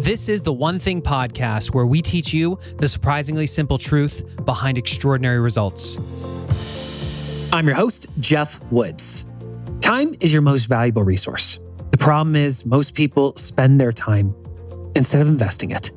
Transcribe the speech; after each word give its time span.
This 0.00 0.30
is 0.30 0.40
the 0.40 0.52
One 0.54 0.78
Thing 0.78 1.02
podcast 1.02 1.74
where 1.74 1.84
we 1.84 2.00
teach 2.00 2.32
you 2.32 2.58
the 2.78 2.88
surprisingly 2.88 3.46
simple 3.46 3.76
truth 3.76 4.24
behind 4.46 4.78
extraordinary 4.78 5.40
results. 5.40 5.98
I'm 7.52 7.66
your 7.66 7.76
host, 7.76 8.06
Geoff 8.18 8.58
Woods. 8.72 9.26
Time 9.82 10.14
is 10.20 10.32
your 10.32 10.40
most 10.40 10.68
valuable 10.68 11.02
resource. 11.02 11.60
The 11.90 11.98
problem 11.98 12.34
is, 12.34 12.64
most 12.64 12.94
people 12.94 13.36
spend 13.36 13.78
their 13.78 13.92
time 13.92 14.34
instead 14.96 15.20
of 15.20 15.28
investing 15.28 15.70
it. 15.70 15.90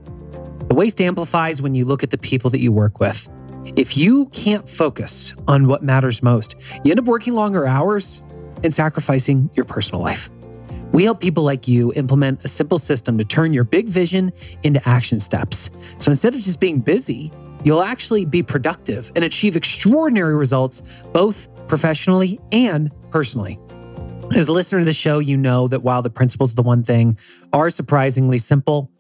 The 0.68 0.76
waste 0.76 1.00
amplifies 1.00 1.62
when 1.62 1.74
you 1.74 1.86
look 1.86 2.04
at 2.04 2.10
the 2.10 2.18
people 2.18 2.50
that 2.50 2.60
you 2.60 2.74
work 2.74 3.00
with. 3.00 3.30
If 3.78 3.96
you 3.96 4.26
can't 4.34 4.68
focus 4.68 5.34
on 5.48 5.68
what 5.68 5.82
matters 5.82 6.22
most, 6.22 6.58
you 6.84 6.92
end 6.92 7.00
up 7.00 7.06
working 7.06 7.36
longer 7.36 7.66
hours 7.66 8.22
and 8.66 8.74
sacrificing 8.74 9.50
your 9.54 9.64
personal 9.64 10.02
life. 10.02 10.30
We 10.94 11.04
help 11.04 11.20
people 11.20 11.44
like 11.44 11.68
you 11.68 11.92
implement 11.96 12.46
a 12.46 12.48
simple 12.48 12.78
system 12.78 13.18
to 13.18 13.26
turn 13.26 13.52
your 13.52 13.64
big 13.64 13.88
vision 13.88 14.32
into 14.62 14.88
action 14.88 15.20
steps. 15.20 15.72
So 15.98 16.12
instead 16.12 16.36
of 16.36 16.42
just 16.42 16.60
being 16.60 16.80
busy, 16.80 17.32
you'll 17.64 17.82
actually 17.82 18.26
be 18.26 18.44
productive 18.44 19.12
and 19.16 19.26
achieve 19.26 19.56
extraordinary 19.56 20.36
results, 20.36 20.84
both 21.12 21.50
professionally 21.68 22.40
and 22.52 22.92
personally. 23.10 23.60
As 24.36 24.48
a 24.48 24.52
listener 24.52 24.80
to 24.80 24.86
the 24.86 24.94
show, 24.94 25.18
you 25.18 25.36
know 25.36 25.68
that 25.68 25.82
while 25.82 26.04
the 26.04 26.12
principles 26.12 26.52
of 26.52 26.58
the 26.58 26.62
one 26.62 26.84
thing 26.84 27.18
are 27.52 27.72
surprisingly 27.72 28.38
simple, 28.38 28.92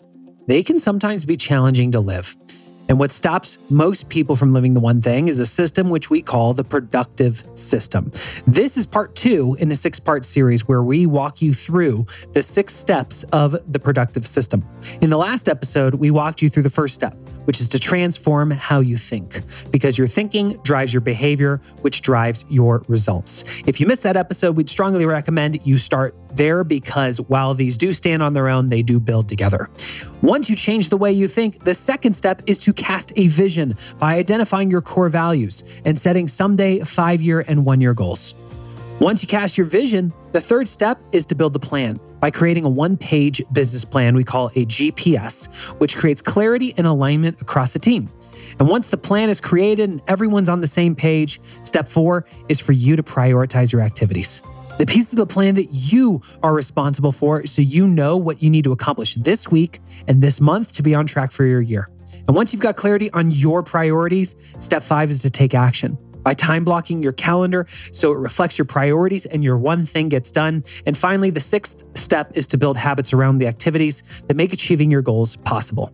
they 0.47 0.63
can 0.63 0.79
sometimes 0.79 1.25
be 1.25 1.37
challenging 1.37 1.91
to 1.91 1.99
live. 1.99 2.35
And 2.89 2.99
what 2.99 3.11
stops 3.11 3.57
most 3.69 4.09
people 4.09 4.35
from 4.35 4.53
living 4.53 4.73
the 4.73 4.79
one 4.79 5.01
thing 5.01 5.27
is 5.27 5.39
a 5.39 5.45
system 5.45 5.89
which 5.89 6.09
we 6.09 6.21
call 6.21 6.53
the 6.53 6.63
ProduKtive 6.63 7.57
system. 7.57 8.11
This 8.45 8.77
is 8.77 8.85
part 8.85 9.15
two 9.15 9.55
in 9.59 9.71
a 9.71 9.75
six 9.75 9.99
part 9.99 10.25
series 10.25 10.67
where 10.67 10.83
we 10.83 11.05
walk 11.05 11.41
you 11.41 11.53
through 11.53 12.05
the 12.33 12.43
six 12.43 12.75
steps 12.75 13.23
of 13.31 13.51
the 13.71 13.79
ProduKtive 13.79 14.25
system. 14.25 14.67
In 15.01 15.09
the 15.09 15.17
last 15.17 15.47
episode, 15.47 15.95
we 15.95 16.11
walked 16.11 16.41
you 16.41 16.49
through 16.49 16.63
the 16.63 16.69
first 16.69 16.93
step, 16.93 17.15
which 17.45 17.61
is 17.61 17.69
to 17.69 17.79
transform 17.79 18.51
how 18.51 18.79
you 18.79 18.97
think, 18.97 19.41
because 19.71 19.97
your 19.97 20.07
thinking 20.07 20.59
drives 20.63 20.93
your 20.93 21.01
behavior, 21.01 21.61
which 21.81 22.01
drives 22.01 22.45
your 22.49 22.83
results. 22.87 23.43
If 23.65 23.79
you 23.79 23.87
missed 23.87 24.03
that 24.03 24.17
episode, 24.17 24.55
we'd 24.55 24.69
strongly 24.69 25.05
recommend 25.05 25.65
you 25.65 25.77
start 25.77 26.15
there 26.35 26.63
because 26.63 27.19
while 27.21 27.53
these 27.53 27.77
do 27.77 27.93
stand 27.93 28.23
on 28.23 28.33
their 28.33 28.49
own, 28.49 28.69
they 28.69 28.81
do 28.81 28.99
build 28.99 29.29
together. 29.29 29.69
Once 30.21 30.49
you 30.49 30.55
change 30.55 30.89
the 30.89 30.97
way 30.97 31.11
you 31.11 31.27
think, 31.27 31.63
the 31.63 31.75
second 31.75 32.13
step 32.13 32.41
is 32.45 32.59
to 32.59 32.73
cast 32.73 33.11
a 33.15 33.27
vision 33.27 33.75
by 33.99 34.15
identifying 34.15 34.69
your 34.71 34.81
core 34.81 35.09
values 35.09 35.63
and 35.85 35.97
setting 35.97 36.27
someday 36.27 36.79
five 36.81 37.21
year 37.21 37.41
and 37.47 37.65
one 37.65 37.81
year 37.81 37.93
goals. 37.93 38.35
Once 38.99 39.21
you 39.21 39.27
cast 39.27 39.57
your 39.57 39.67
vision, 39.67 40.13
the 40.31 40.41
third 40.41 40.67
step 40.67 40.99
is 41.11 41.25
to 41.25 41.35
build 41.35 41.53
the 41.53 41.59
plan 41.59 41.99
by 42.19 42.31
creating 42.31 42.63
a 42.63 42.69
one 42.69 42.95
page 42.95 43.43
business 43.51 43.83
plan 43.83 44.15
we 44.15 44.23
call 44.23 44.47
a 44.55 44.65
GPS, 44.65 45.47
which 45.79 45.97
creates 45.97 46.21
clarity 46.21 46.73
and 46.77 46.87
alignment 46.87 47.41
across 47.41 47.73
the 47.73 47.79
team. 47.79 48.09
And 48.59 48.69
once 48.69 48.89
the 48.89 48.97
plan 48.97 49.29
is 49.29 49.41
created 49.41 49.89
and 49.89 50.01
everyone's 50.07 50.47
on 50.47 50.61
the 50.61 50.67
same 50.67 50.95
page, 50.95 51.41
step 51.63 51.87
four 51.87 52.25
is 52.49 52.59
for 52.59 52.71
you 52.71 52.95
to 52.95 53.03
prioritize 53.03 53.71
your 53.71 53.81
activities. 53.81 54.41
The 54.79 54.87
piece 54.87 55.11
of 55.13 55.17
the 55.17 55.27
plan 55.27 55.53
that 55.55 55.69
you 55.69 56.21
are 56.41 56.51
responsible 56.51 57.11
for 57.11 57.45
so 57.45 57.61
you 57.61 57.85
know 57.85 58.17
what 58.17 58.41
you 58.41 58.49
need 58.49 58.63
to 58.63 58.71
accomplish 58.71 59.13
this 59.15 59.51
week 59.51 59.79
and 60.07 60.21
this 60.21 60.41
month 60.41 60.73
to 60.75 60.83
be 60.83 60.95
on 60.95 61.05
track 61.05 61.31
for 61.31 61.45
your 61.45 61.61
year. 61.61 61.89
And 62.27 62.35
once 62.35 62.53
you've 62.53 62.61
got 62.61 62.75
clarity 62.75 63.11
on 63.11 63.29
your 63.29 63.61
priorities, 63.61 64.35
step 64.59 64.81
five 64.81 65.11
is 65.11 65.21
to 65.21 65.29
take 65.29 65.53
action 65.53 65.95
by 66.23 66.33
time 66.33 66.63
blocking 66.63 67.03
your 67.03 67.11
calendar 67.11 67.67
so 67.91 68.11
it 68.13 68.17
reflects 68.17 68.57
your 68.57 68.65
priorities 68.65 69.27
and 69.27 69.43
your 69.43 69.59
one 69.59 69.85
thing 69.85 70.09
gets 70.09 70.31
done. 70.31 70.63
And 70.87 70.97
finally, 70.97 71.29
the 71.29 71.39
sixth 71.39 71.85
step 71.95 72.31
is 72.35 72.47
to 72.47 72.57
build 72.57 72.75
habits 72.75 73.13
around 73.13 73.37
the 73.37 73.47
activities 73.47 74.01
that 74.27 74.35
make 74.35 74.53
achieving 74.53 74.89
your 74.89 75.03
goals 75.03 75.35
possible. 75.35 75.91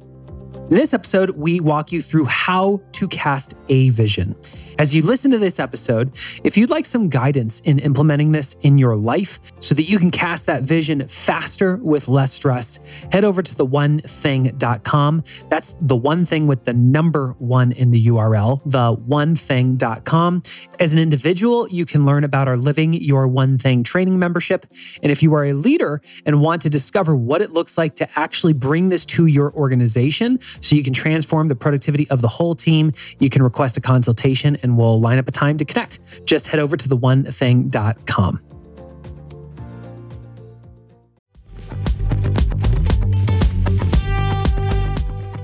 In 0.69 0.75
this 0.75 0.93
episode, 0.93 1.31
we 1.31 1.59
walk 1.59 1.91
you 1.91 1.99
through 1.99 2.25
how 2.25 2.79
to 2.91 3.07
cast 3.07 3.55
a 3.69 3.89
vision. 3.89 4.35
As 4.77 4.93
you 4.93 5.01
listen 5.01 5.31
to 5.31 5.39
this 5.39 5.59
episode, 5.59 6.15
if 6.43 6.55
you'd 6.55 6.69
like 6.69 6.85
some 6.85 7.09
guidance 7.09 7.59
in 7.61 7.79
implementing 7.79 8.33
this 8.33 8.55
in 8.61 8.77
your 8.77 8.95
life 8.95 9.39
so 9.59 9.73
that 9.73 9.89
you 9.89 9.97
can 9.97 10.11
cast 10.11 10.45
that 10.45 10.61
vision 10.61 11.07
faster 11.07 11.77
with 11.77 12.07
less 12.07 12.31
stress, 12.31 12.79
head 13.11 13.25
over 13.25 13.41
to 13.41 13.55
theonething.com. 13.55 15.23
That's 15.49 15.75
the 15.81 15.95
one 15.95 16.23
thing 16.23 16.45
with 16.45 16.65
the 16.65 16.73
number 16.73 17.35
one 17.39 17.71
in 17.71 17.89
the 17.89 18.05
URL, 18.05 18.61
theonething.com. 18.63 20.43
As 20.79 20.93
an 20.93 20.99
individual, 20.99 21.67
you 21.69 21.87
can 21.87 22.05
learn 22.05 22.23
about 22.23 22.47
our 22.47 22.57
Living 22.57 22.93
Your 22.93 23.27
One 23.27 23.57
Thing 23.57 23.83
training 23.83 24.19
membership. 24.19 24.67
And 25.01 25.11
if 25.11 25.23
you 25.23 25.33
are 25.33 25.45
a 25.45 25.53
leader 25.53 25.99
and 26.27 26.41
want 26.41 26.61
to 26.61 26.69
discover 26.69 27.15
what 27.15 27.41
it 27.41 27.51
looks 27.51 27.75
like 27.75 27.95
to 27.95 28.07
actually 28.15 28.53
bring 28.53 28.89
this 28.89 29.03
to 29.07 29.25
your 29.25 29.51
organization, 29.55 30.39
so 30.61 30.75
you 30.75 30.83
can 30.83 30.93
transform 30.93 31.47
the 31.47 31.55
productivity 31.55 32.09
of 32.09 32.21
the 32.21 32.27
whole 32.27 32.55
team. 32.55 32.93
You 33.19 33.29
can 33.29 33.43
request 33.43 33.77
a 33.77 33.81
consultation 33.81 34.57
and 34.63 34.77
we'll 34.77 34.99
line 34.99 35.17
up 35.17 35.27
a 35.27 35.31
time 35.31 35.57
to 35.57 35.65
connect. 35.65 35.99
Just 36.25 36.47
head 36.47 36.59
over 36.59 36.77
to 36.77 36.89
theonething.com. 36.89 38.41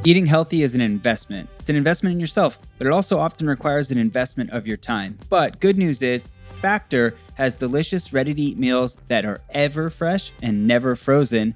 Eating 0.08 0.28
healthy 0.28 0.62
is 0.62 0.76
an 0.76 0.82
investment. 0.82 1.50
It's 1.58 1.70
an 1.70 1.76
investment 1.76 2.14
in 2.14 2.20
yourself, 2.20 2.60
but 2.78 2.86
it 2.86 2.94
also 2.94 3.18
often 3.18 3.48
requires 3.48 3.90
an 3.90 3.98
investment 3.98 4.52
of 4.52 4.68
your 4.68 4.78
time. 4.78 5.18
But 5.30 5.60
good 5.60 5.80
news 5.80 6.04
is, 6.04 6.30
Factor 6.62 7.16
has 7.34 7.56
delicious, 7.56 8.14
ready 8.14 8.32
to 8.32 8.40
eat 8.40 8.60
meals 8.60 8.98
that 9.08 9.26
are 9.26 9.42
ever 9.50 9.90
fresh 9.90 10.32
and 10.44 10.68
never 10.68 10.96
frozen 10.96 11.56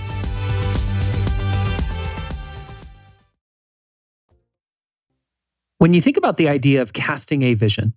When 5.81 5.95
you 5.95 6.01
think 6.01 6.15
about 6.15 6.37
the 6.37 6.47
idea 6.47 6.83
of 6.83 6.93
casting 6.93 7.41
a 7.41 7.55
vision, 7.55 7.95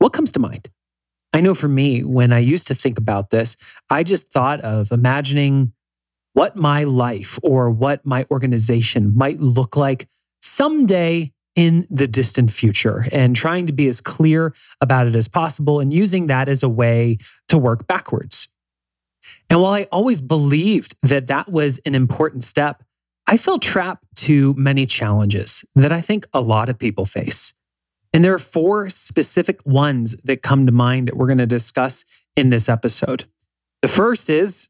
what 0.00 0.12
comes 0.12 0.32
to 0.32 0.40
mind? 0.40 0.68
I 1.32 1.40
know 1.40 1.54
for 1.54 1.68
me, 1.68 2.02
when 2.02 2.32
I 2.32 2.40
used 2.40 2.66
to 2.66 2.74
think 2.74 2.98
about 2.98 3.30
this, 3.30 3.56
I 3.88 4.02
just 4.02 4.32
thought 4.32 4.60
of 4.62 4.90
imagining 4.90 5.72
what 6.32 6.56
my 6.56 6.82
life 6.82 7.38
or 7.44 7.70
what 7.70 8.04
my 8.04 8.26
organization 8.32 9.12
might 9.14 9.38
look 9.38 9.76
like 9.76 10.08
someday 10.40 11.32
in 11.54 11.86
the 11.90 12.08
distant 12.08 12.50
future 12.50 13.06
and 13.12 13.36
trying 13.36 13.68
to 13.68 13.72
be 13.72 13.86
as 13.86 14.00
clear 14.00 14.52
about 14.80 15.06
it 15.06 15.14
as 15.14 15.28
possible 15.28 15.78
and 15.78 15.92
using 15.92 16.26
that 16.26 16.48
as 16.48 16.64
a 16.64 16.68
way 16.68 17.18
to 17.46 17.56
work 17.56 17.86
backwards. 17.86 18.48
And 19.48 19.62
while 19.62 19.74
I 19.74 19.84
always 19.92 20.20
believed 20.20 20.96
that 21.04 21.28
that 21.28 21.48
was 21.48 21.78
an 21.86 21.94
important 21.94 22.42
step, 22.42 22.82
I 23.26 23.36
fell 23.36 23.58
trapped 23.58 24.04
to 24.16 24.54
many 24.54 24.84
challenges 24.84 25.64
that 25.74 25.92
I 25.92 26.00
think 26.00 26.26
a 26.32 26.40
lot 26.40 26.68
of 26.68 26.78
people 26.78 27.06
face. 27.06 27.54
And 28.12 28.22
there 28.22 28.34
are 28.34 28.38
four 28.38 28.90
specific 28.90 29.64
ones 29.64 30.14
that 30.24 30.42
come 30.42 30.66
to 30.66 30.72
mind 30.72 31.08
that 31.08 31.16
we're 31.16 31.26
going 31.26 31.38
to 31.38 31.46
discuss 31.46 32.04
in 32.36 32.50
this 32.50 32.68
episode. 32.68 33.24
The 33.80 33.88
first 33.88 34.28
is 34.28 34.68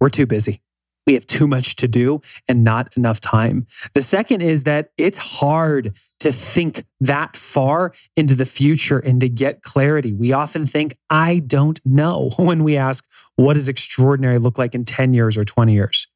we're 0.00 0.10
too 0.10 0.26
busy. 0.26 0.62
We 1.06 1.14
have 1.14 1.26
too 1.26 1.48
much 1.48 1.76
to 1.76 1.88
do 1.88 2.20
and 2.46 2.62
not 2.62 2.94
enough 2.96 3.18
time. 3.18 3.66
The 3.94 4.02
second 4.02 4.42
is 4.42 4.64
that 4.64 4.90
it's 4.98 5.16
hard 5.16 5.96
to 6.20 6.32
think 6.32 6.84
that 7.00 7.34
far 7.34 7.94
into 8.14 8.34
the 8.34 8.44
future 8.44 8.98
and 8.98 9.18
to 9.22 9.28
get 9.28 9.62
clarity. 9.62 10.12
We 10.12 10.32
often 10.32 10.66
think, 10.66 10.98
I 11.08 11.38
don't 11.38 11.80
know, 11.84 12.30
when 12.36 12.62
we 12.62 12.76
ask, 12.76 13.06
what 13.36 13.54
does 13.54 13.68
extraordinary 13.68 14.38
look 14.38 14.58
like 14.58 14.74
in 14.74 14.84
10 14.84 15.14
years 15.14 15.38
or 15.38 15.46
20 15.46 15.72
years? 15.72 16.06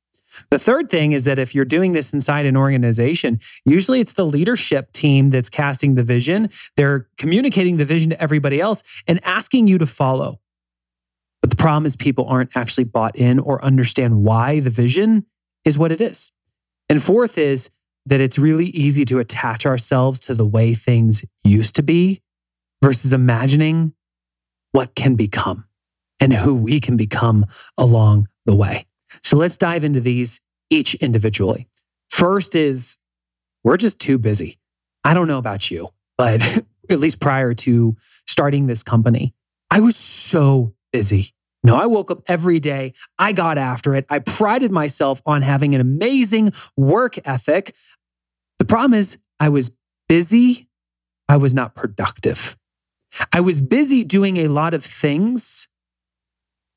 The 0.50 0.58
third 0.58 0.90
thing 0.90 1.12
is 1.12 1.24
that 1.24 1.38
if 1.38 1.54
you're 1.54 1.64
doing 1.64 1.92
this 1.92 2.12
inside 2.12 2.46
an 2.46 2.56
organization, 2.56 3.40
usually 3.64 4.00
it's 4.00 4.14
the 4.14 4.26
leadership 4.26 4.92
team 4.92 5.30
that's 5.30 5.48
casting 5.48 5.94
the 5.94 6.04
vision. 6.04 6.50
They're 6.76 7.08
communicating 7.18 7.76
the 7.76 7.84
vision 7.84 8.10
to 8.10 8.20
everybody 8.20 8.60
else 8.60 8.82
and 9.06 9.20
asking 9.24 9.68
you 9.68 9.78
to 9.78 9.86
follow. 9.86 10.40
But 11.40 11.50
the 11.50 11.56
problem 11.56 11.86
is 11.86 11.96
people 11.96 12.26
aren't 12.26 12.56
actually 12.56 12.84
bought 12.84 13.16
in 13.16 13.38
or 13.38 13.64
understand 13.64 14.22
why 14.22 14.60
the 14.60 14.70
vision 14.70 15.26
is 15.64 15.76
what 15.76 15.92
it 15.92 16.00
is. 16.00 16.30
And 16.88 17.02
fourth 17.02 17.36
is 17.36 17.70
that 18.06 18.20
it's 18.20 18.38
really 18.38 18.66
easy 18.66 19.04
to 19.06 19.18
attach 19.18 19.66
ourselves 19.66 20.20
to 20.20 20.34
the 20.34 20.46
way 20.46 20.74
things 20.74 21.24
used 21.44 21.76
to 21.76 21.82
be 21.82 22.22
versus 22.82 23.12
imagining 23.12 23.94
what 24.72 24.94
can 24.94 25.14
become 25.14 25.64
and 26.20 26.32
who 26.32 26.54
we 26.54 26.80
can 26.80 26.96
become 26.96 27.46
along 27.76 28.28
the 28.46 28.54
way. 28.54 28.86
So 29.22 29.36
let's 29.36 29.56
dive 29.56 29.84
into 29.84 30.00
these 30.00 30.40
each 30.70 30.94
individually. 30.96 31.68
First 32.08 32.54
is 32.54 32.98
we're 33.64 33.76
just 33.76 33.98
too 33.98 34.18
busy. 34.18 34.58
I 35.04 35.14
don't 35.14 35.28
know 35.28 35.38
about 35.38 35.70
you, 35.70 35.90
but 36.16 36.42
at 36.90 36.98
least 36.98 37.20
prior 37.20 37.54
to 37.54 37.96
starting 38.26 38.66
this 38.66 38.82
company, 38.82 39.34
I 39.70 39.80
was 39.80 39.96
so 39.96 40.74
busy. 40.92 41.34
No, 41.64 41.76
I 41.76 41.86
woke 41.86 42.10
up 42.10 42.22
every 42.26 42.58
day. 42.58 42.92
I 43.18 43.32
got 43.32 43.56
after 43.56 43.94
it. 43.94 44.04
I 44.10 44.18
prided 44.18 44.72
myself 44.72 45.22
on 45.24 45.42
having 45.42 45.74
an 45.74 45.80
amazing 45.80 46.52
work 46.76 47.18
ethic. 47.26 47.74
The 48.58 48.64
problem 48.64 48.94
is, 48.94 49.18
I 49.38 49.48
was 49.48 49.70
busy. 50.08 50.68
I 51.28 51.36
was 51.36 51.54
not 51.54 51.74
productive. 51.74 52.56
I 53.32 53.40
was 53.40 53.60
busy 53.60 54.04
doing 54.04 54.38
a 54.38 54.48
lot 54.48 54.74
of 54.74 54.84
things, 54.84 55.68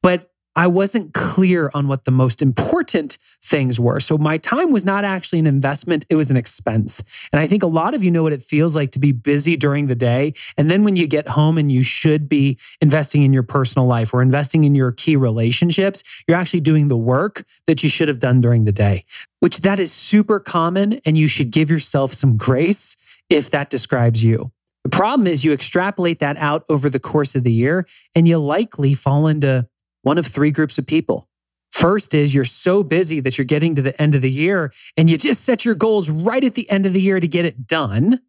but 0.04 0.32
I 0.56 0.68
wasn't 0.68 1.14
clear 1.14 1.70
on 1.74 1.88
what 1.88 2.06
the 2.06 2.12
most 2.12 2.42
important 2.42 3.18
things 3.44 3.80
were. 3.80 4.00
So 4.00 4.18
my 4.18 4.38
time 4.38 4.72
was 4.72 4.86
not 4.86 5.04
actually 5.04 5.40
an 5.40 5.48
investment, 5.48 6.06
it 6.10 6.16
was 6.16 6.30
an 6.32 6.38
expense. 6.38 7.04
And 7.34 7.42
I 7.42 7.48
think 7.48 7.62
a 7.62 7.68
lot 7.68 7.94
of 7.94 8.04
you 8.04 8.12
know 8.12 8.24
what 8.24 8.34
it 8.34 8.42
feels 8.42 8.76
like 8.76 8.92
to 8.94 9.00
be 9.00 9.12
busy 9.12 9.58
during 9.58 9.88
the 9.88 9.96
day. 9.96 10.34
And 10.58 10.72
then 10.72 10.84
when 10.84 10.96
you 10.96 11.08
get 11.08 11.28
home 11.28 11.58
and 11.58 11.72
you 11.72 11.84
should 11.84 12.30
be 12.30 12.58
investing 12.82 13.24
in 13.24 13.34
your 13.34 13.44
personal 13.44 13.88
life 13.88 14.14
or 14.14 14.22
investing 14.22 14.64
in 14.64 14.76
your 14.76 14.92
key 14.92 15.16
relationships, 15.16 16.04
you're 16.28 16.38
actually 16.38 16.62
doing 16.62 16.88
the 16.88 16.98
work 16.98 17.46
that 17.68 17.84
you 17.84 17.90
should 17.90 18.08
have 18.08 18.20
done 18.20 18.40
during 18.40 18.64
the 18.64 18.72
day, 18.72 19.04
which 19.42 19.60
that 19.60 19.80
is 19.80 19.92
super 19.92 20.40
common. 20.40 21.02
And 21.06 21.18
you 21.18 21.28
should 21.28 21.52
give 21.52 21.70
yourself 21.70 22.14
some 22.14 22.38
grace 22.38 22.96
if 23.30 23.50
that 23.50 23.70
describes 23.70 24.24
you. 24.24 24.52
The 24.84 24.90
problem 24.90 25.26
is 25.26 25.44
you 25.44 25.52
extrapolate 25.52 26.20
that 26.20 26.38
out 26.38 26.64
over 26.70 26.90
the 26.90 27.00
course 27.00 27.36
of 27.36 27.44
the 27.44 27.52
year 27.52 27.88
and 28.14 28.28
you 28.28 28.38
likely 28.38 28.94
fall 28.94 29.26
into 29.26 29.68
one 30.06 30.20
of 30.20 30.28
three 30.28 30.52
groups 30.52 30.78
of 30.78 30.86
people. 30.86 31.28
First 31.72 32.14
is 32.14 32.34
you're 32.34 32.46
so 32.46 32.84
busy 32.84 33.20
that 33.22 33.38
you're 33.38 33.46
getting 33.46 33.76
to 33.76 33.82
the 33.82 34.00
end 34.00 34.14
of 34.14 34.22
the 34.22 34.30
year 34.30 34.72
and 34.96 35.10
you 35.10 35.18
just 35.18 35.44
set 35.44 35.66
your 35.66 35.76
goals 35.76 36.10
right 36.10 36.44
at 36.44 36.54
the 36.54 36.70
end 36.70 36.86
of 36.86 36.94
the 36.94 37.02
year 37.02 37.20
to 37.20 37.28
get 37.28 37.44
it 37.44 37.66
done. 37.66 38.22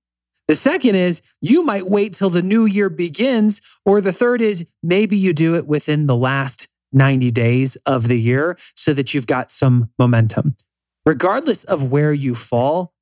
The 0.49 0.55
second 0.55 0.95
is 0.95 1.21
you 1.43 1.63
might 1.63 1.87
wait 1.87 2.15
till 2.15 2.31
the 2.31 2.43
new 2.43 2.65
year 2.65 2.89
begins. 2.89 3.61
Or 3.85 4.01
the 4.01 4.13
third 4.13 4.41
is 4.41 4.65
maybe 4.83 5.19
you 5.19 5.35
do 5.35 5.55
it 5.55 5.67
within 5.67 6.07
the 6.07 6.17
last 6.17 6.67
90 6.93 7.31
days 7.31 7.77
of 7.85 8.09
the 8.09 8.19
year 8.19 8.57
so 8.75 8.95
that 8.95 9.13
you've 9.13 9.27
got 9.27 9.51
some 9.51 9.91
momentum. 9.99 10.57
Regardless 11.05 11.63
of 11.65 11.91
where 11.91 12.13
you 12.13 12.35
fall, 12.35 12.95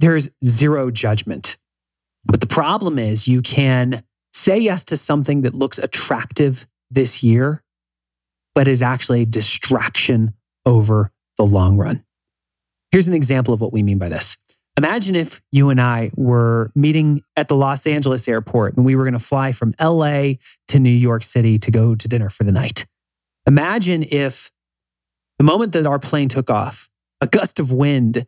there's 0.00 0.28
zero 0.44 0.90
judgment. 0.90 1.56
But 2.24 2.40
the 2.40 2.46
problem 2.46 2.98
is 2.98 3.28
you 3.28 3.40
can 3.40 4.02
say 4.32 4.58
yes 4.58 4.82
to 4.84 4.96
something 4.96 5.42
that 5.42 5.54
looks 5.54 5.78
attractive 5.78 6.66
this 6.90 7.22
year 7.22 7.62
but 8.56 8.66
is 8.66 8.80
actually 8.80 9.20
a 9.20 9.26
distraction 9.26 10.32
over 10.64 11.12
the 11.36 11.44
long 11.44 11.76
run. 11.76 12.02
Here's 12.90 13.06
an 13.06 13.12
example 13.12 13.52
of 13.52 13.60
what 13.60 13.70
we 13.70 13.82
mean 13.82 13.98
by 13.98 14.08
this. 14.08 14.38
Imagine 14.78 15.14
if 15.14 15.42
you 15.52 15.68
and 15.68 15.78
I 15.78 16.10
were 16.16 16.72
meeting 16.74 17.22
at 17.36 17.48
the 17.48 17.54
Los 17.54 17.86
Angeles 17.86 18.26
airport 18.26 18.74
and 18.74 18.86
we 18.86 18.96
were 18.96 19.04
going 19.04 19.12
to 19.12 19.18
fly 19.18 19.52
from 19.52 19.74
LA 19.78 20.32
to 20.68 20.78
New 20.78 20.88
York 20.88 21.22
City 21.22 21.58
to 21.58 21.70
go 21.70 21.94
to 21.94 22.08
dinner 22.08 22.30
for 22.30 22.44
the 22.44 22.52
night. 22.52 22.86
Imagine 23.46 24.02
if 24.10 24.50
the 25.36 25.44
moment 25.44 25.72
that 25.72 25.84
our 25.84 25.98
plane 25.98 26.30
took 26.30 26.50
off, 26.50 26.88
a 27.20 27.26
gust 27.26 27.58
of 27.60 27.70
wind 27.70 28.26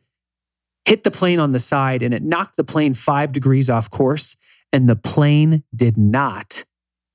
hit 0.85 1.05
the 1.05 1.11
plane 1.11 1.41
on 1.41 1.53
the 1.53 1.59
side 1.59 2.03
and 2.03 2.13
it 2.13 2.23
knocked 2.23 2.57
the 2.59 2.65
plane 2.65 2.93
five 2.93 3.33
degrees 3.33 3.71
off 3.71 3.91
course, 3.91 4.37
and 4.75 4.91
the 4.91 4.97
plane 4.97 5.65
did 5.75 5.97
not 5.97 6.67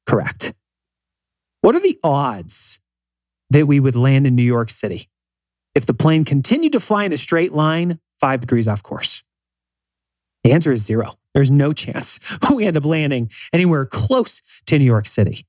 correct. 0.08 0.54
What 1.62 1.76
are 1.76 1.80
the 1.80 2.00
odds 2.04 2.80
that 3.50 3.68
we 3.68 3.80
would 3.80 3.96
land 3.96 4.28
in 4.28 4.36
New 4.36 4.44
York 4.44 4.70
City 4.70 5.10
if 5.76 5.86
the 5.86 5.94
plane 5.94 6.26
continued 6.26 6.74
to 6.74 6.80
fly 6.80 7.04
in 7.04 7.14
a 7.14 7.18
straight 7.18 7.54
line, 7.54 8.00
five 8.20 8.42
degrees 8.42 8.68
off 8.68 8.84
course? 8.84 9.24
The 10.44 10.52
answer 10.52 10.72
is 10.72 10.84
zero. 10.84 11.18
There's 11.34 11.52
no 11.52 11.74
chance 11.74 12.20
we 12.54 12.66
end 12.66 12.78
up 12.78 12.86
landing 12.86 13.32
anywhere 13.52 13.86
close 13.86 14.42
to 14.68 14.78
New 14.78 14.86
York 14.86 15.06
City. 15.06 15.46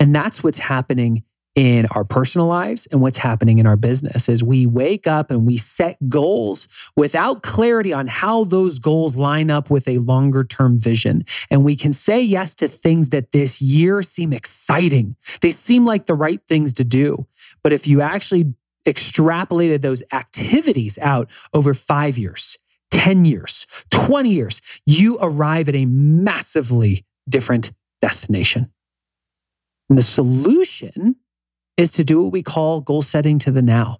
And 0.00 0.14
that's 0.14 0.42
what's 0.42 0.58
happening 0.58 1.24
in 1.54 1.86
our 1.94 2.04
personal 2.04 2.46
lives 2.46 2.86
and 2.86 3.00
what's 3.02 3.18
happening 3.18 3.58
in 3.58 3.66
our 3.66 3.76
business 3.76 4.28
is 4.28 4.42
we 4.42 4.64
wake 4.64 5.06
up 5.06 5.30
and 5.30 5.46
we 5.46 5.58
set 5.58 5.98
goals 6.08 6.66
without 6.96 7.42
clarity 7.42 7.92
on 7.92 8.06
how 8.06 8.44
those 8.44 8.78
goals 8.78 9.16
line 9.16 9.50
up 9.50 9.68
with 9.68 9.86
a 9.86 9.98
longer 9.98 10.44
term 10.44 10.78
vision. 10.78 11.24
And 11.50 11.62
we 11.62 11.76
can 11.76 11.92
say 11.92 12.22
yes 12.22 12.54
to 12.56 12.68
things 12.68 13.10
that 13.10 13.32
this 13.32 13.60
year 13.60 14.02
seem 14.02 14.32
exciting. 14.32 15.16
They 15.42 15.50
seem 15.50 15.84
like 15.84 16.06
the 16.06 16.14
right 16.14 16.40
things 16.48 16.72
to 16.74 16.84
do. 16.84 17.26
But 17.62 17.74
if 17.74 17.86
you 17.86 18.00
actually 18.00 18.54
extrapolated 18.86 19.82
those 19.82 20.02
activities 20.12 20.98
out 20.98 21.30
over 21.52 21.74
five 21.74 22.16
years, 22.16 22.58
10 22.90 23.24
years, 23.24 23.66
20 23.90 24.30
years, 24.30 24.62
you 24.86 25.18
arrive 25.20 25.68
at 25.68 25.74
a 25.74 25.84
massively 25.86 27.04
different 27.28 27.72
destination. 28.00 28.72
And 29.88 29.98
the 29.98 30.02
solution 30.02 31.16
is 31.76 31.92
to 31.92 32.04
do 32.04 32.22
what 32.22 32.32
we 32.32 32.42
call 32.42 32.80
goal 32.80 33.02
setting 33.02 33.38
to 33.40 33.50
the 33.50 33.62
now. 33.62 33.98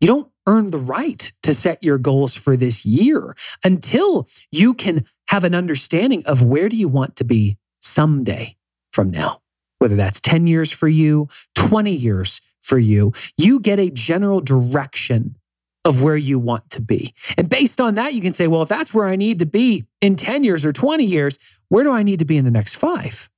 You 0.00 0.08
don't 0.08 0.30
earn 0.46 0.70
the 0.70 0.78
right 0.78 1.32
to 1.44 1.54
set 1.54 1.82
your 1.82 1.98
goals 1.98 2.34
for 2.34 2.56
this 2.56 2.84
year 2.84 3.36
until 3.64 4.28
you 4.50 4.74
can 4.74 5.04
have 5.28 5.44
an 5.44 5.54
understanding 5.54 6.24
of 6.26 6.42
where 6.42 6.68
do 6.68 6.76
you 6.76 6.88
want 6.88 7.16
to 7.16 7.24
be 7.24 7.56
someday 7.80 8.56
from 8.92 9.10
now. 9.10 9.40
Whether 9.78 9.96
that's 9.96 10.20
10 10.20 10.46
years 10.46 10.70
for 10.70 10.88
you, 10.88 11.28
20 11.54 11.92
years 11.92 12.40
for 12.60 12.78
you, 12.78 13.12
you 13.36 13.60
get 13.60 13.78
a 13.78 13.90
general 13.90 14.40
direction 14.40 15.36
of 15.84 16.02
where 16.02 16.16
you 16.16 16.38
want 16.38 16.70
to 16.70 16.80
be. 16.80 17.14
And 17.36 17.48
based 17.48 17.80
on 17.80 17.96
that, 17.96 18.14
you 18.14 18.20
can 18.20 18.34
say, 18.34 18.46
well, 18.46 18.62
if 18.62 18.68
that's 18.68 18.94
where 18.94 19.08
I 19.08 19.16
need 19.16 19.40
to 19.40 19.46
be 19.46 19.84
in 20.00 20.14
10 20.16 20.44
years 20.44 20.64
or 20.64 20.72
20 20.72 21.04
years, 21.04 21.38
where 21.68 21.82
do 21.82 21.90
I 21.90 22.02
need 22.02 22.20
to 22.20 22.24
be 22.24 22.36
in 22.36 22.44
the 22.44 22.50
next 22.50 22.76
five? 22.76 23.28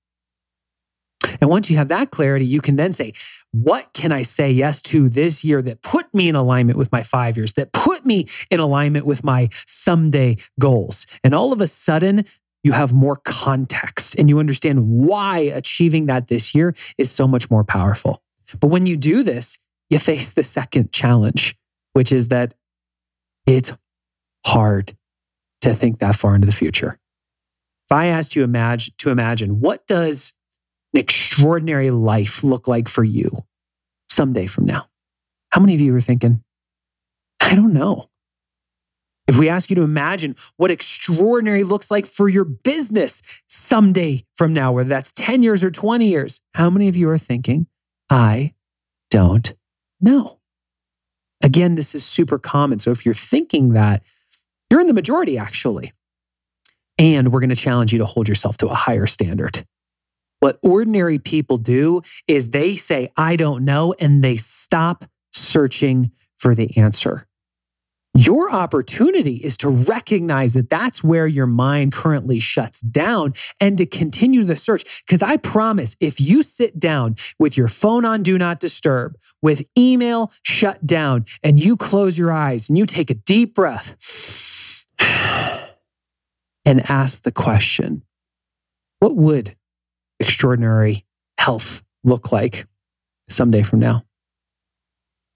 And 1.41 1.49
once 1.49 1.71
you 1.71 1.77
have 1.79 1.89
that 1.89 2.11
clarity, 2.11 2.45
you 2.45 2.61
can 2.61 2.77
then 2.77 2.93
say, 2.93 3.15
what 3.55 3.93
can 3.93 4.11
I 4.11 4.23
say 4.23 4.51
yes 4.51 4.83
to 4.83 5.09
this 5.09 5.45
year 5.45 5.63
that 5.63 5.81
put 5.81 6.13
me 6.13 6.29
in 6.29 6.35
alignment 6.35 6.77
with 6.77 6.91
my 6.91 7.05
five 7.05 7.37
years, 7.37 7.53
that 7.53 7.73
put 7.73 8.05
me 8.05 8.27
in 8.51 8.59
alignment 8.59 9.07
with 9.07 9.23
my 9.23 9.49
someday 9.65 10.39
goals? 10.59 11.07
And 11.23 11.37
all 11.37 11.53
of 11.53 11.61
a 11.61 11.69
sudden, 11.69 12.25
you 12.65 12.73
have 12.73 12.93
more 12.93 13.15
context 13.15 14.17
and 14.17 14.29
you 14.29 14.41
understand 14.41 14.89
why 14.89 15.39
achieving 15.39 16.07
that 16.07 16.27
this 16.27 16.53
year 16.53 16.75
is 16.99 17.13
so 17.13 17.29
much 17.29 17.49
more 17.49 17.63
powerful. 17.63 18.23
But 18.59 18.69
when 18.69 18.87
you 18.87 18.97
do 18.97 19.23
this, 19.23 19.59
you 19.89 20.01
face 20.01 20.33
the 20.33 20.43
second 20.43 20.91
challenge, 20.91 21.55
which 21.93 22.11
is 22.11 22.29
that 22.29 22.55
it's 23.47 23.73
hard 24.45 24.97
to 25.61 25.75
think 25.75 26.01
that 26.01 26.17
far 26.17 26.35
into 26.35 26.47
the 26.47 26.53
future. 26.53 26.99
If 27.89 27.93
I 27.93 28.07
asked 28.07 28.35
you 28.35 28.43
imagine, 28.43 28.95
to 28.99 29.11
imagine 29.11 29.61
what 29.61 29.87
does 29.87 30.33
an 30.95 31.01
extraordinary 31.01 31.91
life 31.91 32.43
look 32.43 32.69
like 32.69 32.89
for 32.89 33.05
you 33.05 33.45
someday 34.09 34.47
from 34.47 34.65
now? 34.65 34.87
How 35.51 35.61
many 35.61 35.75
of 35.75 35.81
you 35.81 35.95
are 35.95 36.01
thinking, 36.01 36.43
I 37.41 37.55
don't 37.55 37.73
know? 37.73 38.09
If 39.27 39.39
we 39.39 39.49
ask 39.49 39.71
you 39.71 39.77
to 39.77 39.83
imagine 39.83 40.37
what 40.57 40.71
extraordinary 40.71 41.65
looks 41.65 41.91
like 41.91 42.05
for 42.05 42.29
your 42.29 42.45
business 42.45 43.23
someday 43.49 44.25
from 44.37 44.53
now, 44.53 44.73
whether 44.73 44.89
that's 44.89 45.13
10 45.13 45.43
years 45.43 45.65
or 45.65 45.71
20 45.71 46.07
years, 46.07 46.41
how 46.55 46.69
many 46.69 46.89
of 46.89 46.97
you 46.97 47.09
are 47.09 47.19
thinking, 47.19 47.67
I 48.11 48.55
don't 49.11 49.55
know? 50.01 50.41
Again, 51.43 51.75
this 51.75 51.95
is 51.95 52.05
super 52.05 52.39
common. 52.39 52.79
So 52.79 52.91
if 52.91 53.05
you're 53.05 53.15
thinking 53.15 53.71
that, 53.71 54.03
you're 54.71 54.81
in 54.81 54.89
the 54.89 54.95
majority 54.95 55.39
actually. 55.39 55.93
And 56.99 57.33
we're 57.33 57.41
going 57.41 57.51
to 57.51 57.57
challenge 57.57 57.93
you 57.93 57.99
to 58.01 58.07
hold 58.07 58.29
yourself 58.29 58.57
to 58.59 58.69
a 58.69 58.75
higher 58.75 59.07
standard. 59.07 59.65
What 60.45 60.59
ordinary 60.63 61.19
people 61.19 61.57
do 61.57 62.03
is 62.29 62.51
they 62.51 62.77
say, 62.77 63.11
I 63.17 63.35
don't 63.35 63.65
know, 63.65 63.95
and 63.99 64.23
they 64.23 64.37
stop 64.37 65.07
searching 65.33 66.11
for 66.37 66.55
the 66.55 66.77
answer. 66.77 67.27
Your 68.13 68.53
opportunity 68.53 69.37
is 69.37 69.57
to 69.57 69.71
recognize 69.71 70.53
that 70.53 70.69
that's 70.69 71.03
where 71.03 71.27
your 71.27 71.47
mind 71.47 71.95
currently 71.95 72.41
shuts 72.41 72.83
down 72.83 73.33
and 73.59 73.79
to 73.79 73.87
continue 73.87 74.45
the 74.45 74.55
search. 74.55 75.03
Because 75.07 75.23
I 75.23 75.39
promise, 75.39 75.97
if 75.99 76.21
you 76.21 76.43
sit 76.43 76.79
down 76.79 77.17
with 77.39 77.57
your 77.57 77.69
phone 77.69 78.05
on 78.05 78.23
do 78.23 78.37
not 78.37 78.61
disturb, 78.61 79.17
with 79.41 79.65
email 79.79 80.31
shut 80.43 80.87
down, 80.87 81.25
and 81.43 81.59
you 81.59 81.75
close 81.75 82.19
your 82.19 82.33
eyes 82.33 82.69
and 82.69 82.77
you 82.77 82.85
take 82.85 83.11
a 83.11 83.15
deep 83.15 83.55
breath 83.55 83.97
and 86.67 86.91
ask 86.91 87.23
the 87.23 87.33
question, 87.33 88.03
what 88.99 89.17
would 89.17 89.57
extraordinary 90.21 91.05
health 91.39 91.83
look 92.03 92.33
like 92.33 92.67
someday 93.29 93.63
from 93.63 93.81
now? 93.81 94.05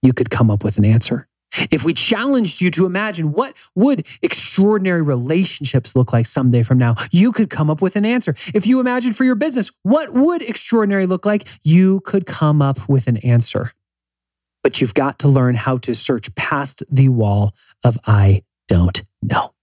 You 0.03 0.13
could 0.13 0.31
come 0.31 0.51
up 0.51 0.65
with 0.65 0.79
an 0.79 0.85
answer. 0.85 1.29
If 1.71 1.83
we 1.83 1.95
challenged 1.95 2.61
you 2.61 2.71
to 2.73 2.87
imagine 2.87 3.33
what 3.33 3.57
would 3.75 4.07
extraordinary 4.23 5.03
relationships 5.03 5.97
look 5.97 6.13
like 6.13 6.27
someday 6.27 6.63
from 6.63 6.79
now, 6.79 6.95
you 7.11 7.33
could 7.33 7.51
come 7.51 7.71
up 7.71 7.81
with 7.81 7.97
an 7.97 8.05
answer. 8.05 8.35
If 8.55 8.67
you 8.67 8.81
imagine 8.81 9.13
for 9.13 9.25
your 9.25 9.35
business, 9.35 9.71
what 9.83 10.13
would 10.13 10.43
extraordinary 10.43 11.07
look 11.07 11.25
like? 11.25 11.49
You 11.63 12.01
could 12.01 12.27
come 12.27 12.61
up 12.61 12.89
with 12.89 13.07
an 13.07 13.17
answer. 13.19 13.73
But 14.63 14.81
you've 14.81 14.95
got 14.95 15.19
to 15.21 15.29
learn 15.29 15.55
how 15.55 15.79
to 15.79 15.95
search 15.95 16.35
past 16.35 16.83
the 16.91 17.09
wall 17.09 17.55
of 17.83 17.99
I 18.07 18.43
don't 18.67 19.03
know. 19.23 19.55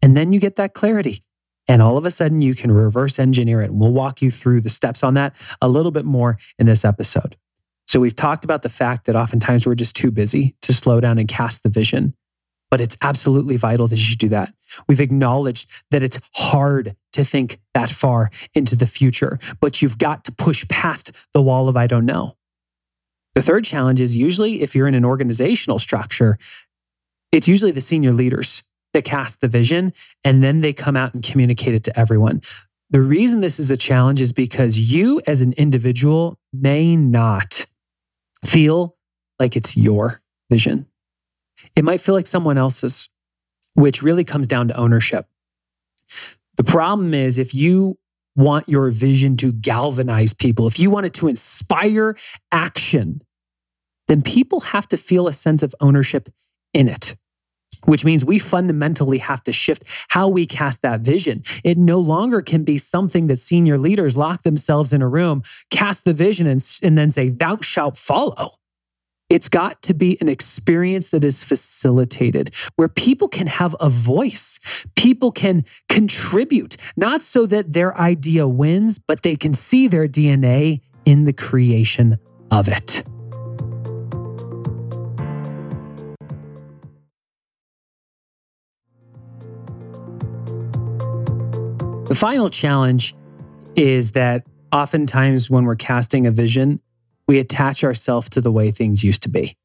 And 0.00 0.16
then 0.16 0.32
you 0.32 0.40
get 0.40 0.56
that 0.56 0.72
clarity. 0.72 1.22
And 1.72 1.80
all 1.80 1.96
of 1.96 2.04
a 2.04 2.10
sudden, 2.10 2.42
you 2.42 2.54
can 2.54 2.70
reverse 2.70 3.18
engineer 3.18 3.62
it. 3.62 3.72
We'll 3.72 3.94
walk 3.94 4.20
you 4.20 4.30
through 4.30 4.60
the 4.60 4.68
steps 4.68 5.02
on 5.02 5.14
that 5.14 5.34
a 5.62 5.70
little 5.70 5.90
bit 5.90 6.04
more 6.04 6.36
in 6.58 6.66
this 6.66 6.84
episode. 6.84 7.34
So, 7.86 7.98
we've 7.98 8.14
talked 8.14 8.44
about 8.44 8.60
the 8.60 8.68
fact 8.68 9.06
that 9.06 9.16
oftentimes 9.16 9.66
we're 9.66 9.74
just 9.74 9.96
too 9.96 10.10
busy 10.10 10.54
to 10.60 10.74
slow 10.74 11.00
down 11.00 11.16
and 11.16 11.26
cast 11.26 11.62
the 11.62 11.70
vision, 11.70 12.12
but 12.70 12.82
it's 12.82 12.98
absolutely 13.00 13.56
vital 13.56 13.88
that 13.88 14.10
you 14.10 14.16
do 14.16 14.28
that. 14.28 14.52
We've 14.86 15.00
acknowledged 15.00 15.66
that 15.90 16.02
it's 16.02 16.20
hard 16.34 16.94
to 17.14 17.24
think 17.24 17.58
that 17.72 17.88
far 17.88 18.30
into 18.52 18.76
the 18.76 18.86
future, 18.86 19.38
but 19.58 19.80
you've 19.80 19.96
got 19.96 20.24
to 20.24 20.32
push 20.32 20.68
past 20.68 21.12
the 21.32 21.40
wall 21.40 21.70
of 21.70 21.76
I 21.78 21.86
don't 21.86 22.04
know. 22.04 22.36
The 23.34 23.40
third 23.40 23.64
challenge 23.64 23.98
is 23.98 24.14
usually 24.14 24.60
if 24.60 24.76
you're 24.76 24.88
in 24.88 24.94
an 24.94 25.06
organizational 25.06 25.78
structure, 25.78 26.36
it's 27.32 27.48
usually 27.48 27.70
the 27.70 27.80
senior 27.80 28.12
leaders 28.12 28.62
that 28.92 29.04
cast 29.04 29.40
the 29.40 29.48
vision 29.48 29.92
and 30.24 30.42
then 30.42 30.60
they 30.60 30.72
come 30.72 30.96
out 30.96 31.14
and 31.14 31.22
communicate 31.22 31.74
it 31.74 31.84
to 31.84 31.98
everyone. 31.98 32.42
The 32.90 33.00
reason 33.00 33.40
this 33.40 33.58
is 33.58 33.70
a 33.70 33.76
challenge 33.76 34.20
is 34.20 34.32
because 34.32 34.76
you 34.76 35.22
as 35.26 35.40
an 35.40 35.54
individual 35.54 36.38
may 36.52 36.94
not 36.94 37.66
feel 38.44 38.96
like 39.38 39.56
it's 39.56 39.76
your 39.76 40.20
vision. 40.50 40.86
It 41.74 41.84
might 41.84 42.00
feel 42.00 42.14
like 42.14 42.26
someone 42.26 42.58
else's, 42.58 43.08
which 43.74 44.02
really 44.02 44.24
comes 44.24 44.46
down 44.46 44.68
to 44.68 44.76
ownership. 44.76 45.26
The 46.56 46.64
problem 46.64 47.14
is 47.14 47.38
if 47.38 47.54
you 47.54 47.98
want 48.36 48.68
your 48.68 48.90
vision 48.90 49.36
to 49.38 49.52
galvanize 49.52 50.34
people, 50.34 50.66
if 50.66 50.78
you 50.78 50.90
want 50.90 51.06
it 51.06 51.14
to 51.14 51.28
inspire 51.28 52.16
action, 52.50 53.22
then 54.08 54.20
people 54.20 54.60
have 54.60 54.86
to 54.88 54.96
feel 54.96 55.26
a 55.28 55.32
sense 55.32 55.62
of 55.62 55.74
ownership 55.80 56.28
in 56.74 56.88
it 56.88 57.16
which 57.84 58.04
means 58.04 58.24
we 58.24 58.38
fundamentally 58.38 59.18
have 59.18 59.42
to 59.44 59.52
shift 59.52 59.84
how 60.08 60.28
we 60.28 60.46
cast 60.46 60.82
that 60.82 61.00
vision. 61.00 61.42
It 61.64 61.78
no 61.78 61.98
longer 61.98 62.42
can 62.42 62.64
be 62.64 62.78
something 62.78 63.26
that 63.26 63.38
senior 63.38 63.78
leaders 63.78 64.16
lock 64.16 64.42
themselves 64.42 64.92
in 64.92 65.02
a 65.02 65.08
room, 65.08 65.42
cast 65.70 66.04
the 66.04 66.12
vision, 66.12 66.46
and, 66.46 66.64
and 66.82 66.96
then 66.96 67.10
say, 67.10 67.28
Thou 67.28 67.58
shalt 67.60 67.96
follow. 67.96 68.58
It's 69.32 69.48
got 69.48 69.80
to 69.82 69.94
be 69.94 70.18
an 70.20 70.28
experience 70.28 71.08
that 71.08 71.24
is 71.24 71.42
facilitated 71.42 72.54
where 72.76 72.88
people 72.88 73.28
can 73.28 73.46
have 73.46 73.74
a 73.80 73.88
voice. 73.88 74.60
People 74.94 75.32
can 75.32 75.64
contribute, 75.88 76.76
not 76.98 77.22
so 77.22 77.46
that 77.46 77.72
their 77.72 77.98
idea 77.98 78.46
wins, 78.46 78.98
but 78.98 79.22
they 79.22 79.36
can 79.36 79.54
see 79.54 79.88
their 79.88 80.06
DNA 80.06 80.82
in 81.06 81.24
the 81.24 81.32
creation 81.32 82.18
of 82.50 82.68
it. 82.68 83.04
The 92.12 92.18
final 92.18 92.50
challenge 92.50 93.14
is 93.74 94.12
that 94.12 94.44
oftentimes 94.70 95.48
when 95.48 95.64
we're 95.64 95.76
casting 95.76 96.26
a 96.26 96.30
vision, 96.30 96.78
we 97.26 97.38
attach 97.38 97.82
ourselves 97.82 98.28
to 98.28 98.42
the 98.42 98.52
way 98.52 98.70
things 98.70 99.02
used 99.02 99.22
to 99.22 99.30
be. 99.30 99.56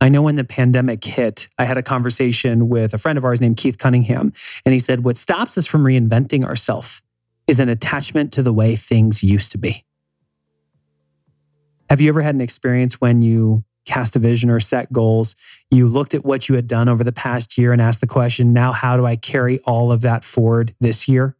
I 0.00 0.08
know 0.08 0.20
when 0.20 0.34
the 0.34 0.42
pandemic 0.42 1.04
hit, 1.04 1.46
I 1.56 1.66
had 1.66 1.78
a 1.78 1.84
conversation 1.84 2.68
with 2.68 2.94
a 2.94 2.98
friend 2.98 3.16
of 3.16 3.24
ours 3.24 3.40
named 3.40 3.58
Keith 3.58 3.78
Cunningham, 3.78 4.32
and 4.66 4.72
he 4.72 4.80
said, 4.80 5.04
What 5.04 5.16
stops 5.16 5.56
us 5.56 5.66
from 5.66 5.84
reinventing 5.84 6.44
ourselves 6.44 7.00
is 7.46 7.60
an 7.60 7.68
attachment 7.68 8.32
to 8.32 8.42
the 8.42 8.52
way 8.52 8.74
things 8.74 9.22
used 9.22 9.52
to 9.52 9.58
be. 9.58 9.84
Have 11.88 12.00
you 12.00 12.08
ever 12.08 12.22
had 12.22 12.34
an 12.34 12.40
experience 12.40 13.00
when 13.00 13.22
you 13.22 13.62
cast 13.86 14.16
a 14.16 14.18
vision 14.18 14.50
or 14.50 14.58
set 14.58 14.92
goals, 14.92 15.36
you 15.70 15.86
looked 15.86 16.12
at 16.12 16.24
what 16.24 16.48
you 16.48 16.56
had 16.56 16.66
done 16.66 16.88
over 16.88 17.04
the 17.04 17.12
past 17.12 17.56
year 17.56 17.72
and 17.72 17.80
asked 17.80 18.00
the 18.00 18.08
question, 18.08 18.52
now 18.52 18.72
how 18.72 18.96
do 18.96 19.06
I 19.06 19.14
carry 19.14 19.60
all 19.60 19.92
of 19.92 20.00
that 20.00 20.24
forward 20.24 20.74
this 20.80 21.06
year? 21.06 21.36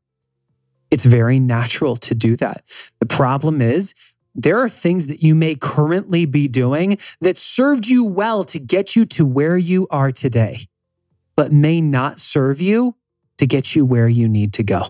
It's 0.95 1.05
very 1.05 1.41
natural 1.41 1.97
to 1.97 2.15
do 2.15 2.37
that. 2.37 2.63
The 3.01 3.07
problem 3.07 3.61
is, 3.61 3.97
there 4.33 4.61
are 4.61 4.69
things 4.69 5.09
that 5.09 5.25
you 5.25 5.35
may 5.35 5.57
currently 5.57 6.25
be 6.25 6.47
doing 6.47 6.99
that 7.21 7.37
served 7.37 7.89
you 7.89 8.05
well 8.05 8.45
to 8.45 8.61
get 8.61 8.95
you 8.95 9.05
to 9.07 9.27
where 9.27 9.57
you 9.57 9.89
are 9.91 10.13
today, 10.13 10.69
but 11.35 11.51
may 11.51 11.81
not 11.81 12.21
serve 12.21 12.61
you 12.61 12.95
to 13.39 13.45
get 13.45 13.75
you 13.75 13.85
where 13.85 14.07
you 14.07 14.29
need 14.29 14.53
to 14.53 14.63
go. 14.63 14.87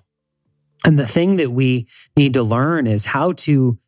And 0.85 0.99
the 0.99 1.07
thing 1.07 1.37
that 1.37 1.53
we 1.53 1.87
need 2.19 2.35
to 2.35 2.43
learn 2.43 2.87
is 2.87 3.07
how 3.07 3.33
to 3.49 3.79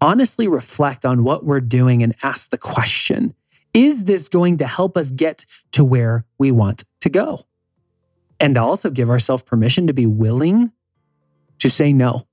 honestly 0.00 0.48
reflect 0.48 1.04
on 1.04 1.22
what 1.22 1.44
we're 1.44 1.60
doing 1.60 2.02
and 2.02 2.12
ask 2.24 2.50
the 2.50 2.58
question 2.58 3.34
Is 3.72 4.02
this 4.02 4.28
going 4.28 4.58
to 4.58 4.66
help 4.66 4.96
us 4.96 5.12
get 5.12 5.46
to 5.70 5.84
where 5.84 6.24
we 6.38 6.50
want 6.50 6.82
to 7.02 7.08
go? 7.08 7.46
And 8.40 8.58
also 8.58 8.90
give 8.90 9.10
ourselves 9.10 9.44
permission 9.44 9.86
to 9.86 9.92
be 9.92 10.06
willing 10.06 10.72
to 11.64 11.70
say 11.70 11.94
no 11.94 12.26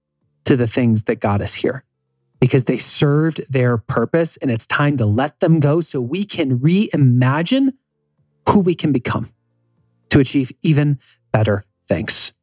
to 0.44 0.58
the 0.58 0.68
things 0.68 1.04
that 1.04 1.22
got 1.22 1.42
us 1.42 1.54
here 1.54 1.86
because 2.42 2.66
they 2.66 2.76
served 2.76 3.42
their 3.50 3.78
purpose 3.78 4.36
and 4.36 4.52
it's 4.52 4.68
time 4.68 4.98
to 4.98 5.06
let 5.06 5.40
them 5.40 5.62
go 5.62 5.80
so 5.80 6.02
we 6.02 6.26
can 6.26 6.60
reimagine 6.60 7.70
who 8.50 8.60
we 8.60 8.76
can 8.76 8.92
become 8.92 9.32
to 10.10 10.20
achieve 10.20 10.52
even 10.64 11.00
better 11.32 11.64
things. 11.88 12.34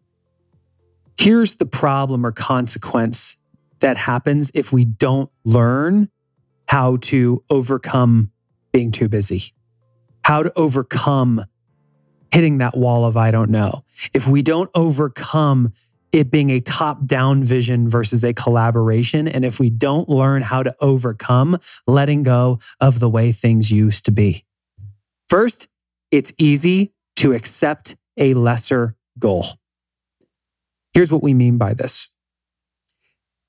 Here's 1.18 1.56
the 1.56 1.66
problem 1.66 2.24
or 2.24 2.32
consequence 2.32 3.36
that 3.80 3.98
happens 3.98 4.50
if 4.54 4.72
we 4.72 4.86
don't 4.86 5.30
learn 5.44 6.08
how 6.68 6.96
to 6.96 7.44
overcome 7.50 8.30
being 8.72 8.92
too 8.92 9.10
busy, 9.10 9.52
how 10.24 10.42
to 10.42 10.50
overcome 10.56 11.44
hitting 12.32 12.58
that 12.58 12.78
wall 12.78 13.04
of 13.04 13.14
I 13.18 13.30
don't 13.30 13.50
know. 13.50 13.84
If 14.14 14.26
we 14.26 14.40
don't 14.40 14.70
overcome 14.74 15.74
it 16.12 16.30
being 16.30 16.50
a 16.50 16.60
top 16.60 17.06
down 17.06 17.42
vision 17.42 17.88
versus 17.88 18.24
a 18.24 18.32
collaboration. 18.32 19.28
And 19.28 19.44
if 19.44 19.60
we 19.60 19.70
don't 19.70 20.08
learn 20.08 20.42
how 20.42 20.62
to 20.62 20.74
overcome 20.80 21.58
letting 21.86 22.22
go 22.22 22.60
of 22.80 23.00
the 23.00 23.08
way 23.08 23.32
things 23.32 23.70
used 23.70 24.04
to 24.06 24.10
be, 24.10 24.44
first, 25.28 25.68
it's 26.10 26.32
easy 26.38 26.92
to 27.16 27.32
accept 27.32 27.96
a 28.16 28.34
lesser 28.34 28.96
goal. 29.18 29.46
Here's 30.94 31.12
what 31.12 31.22
we 31.22 31.34
mean 31.34 31.58
by 31.58 31.74
this. 31.74 32.10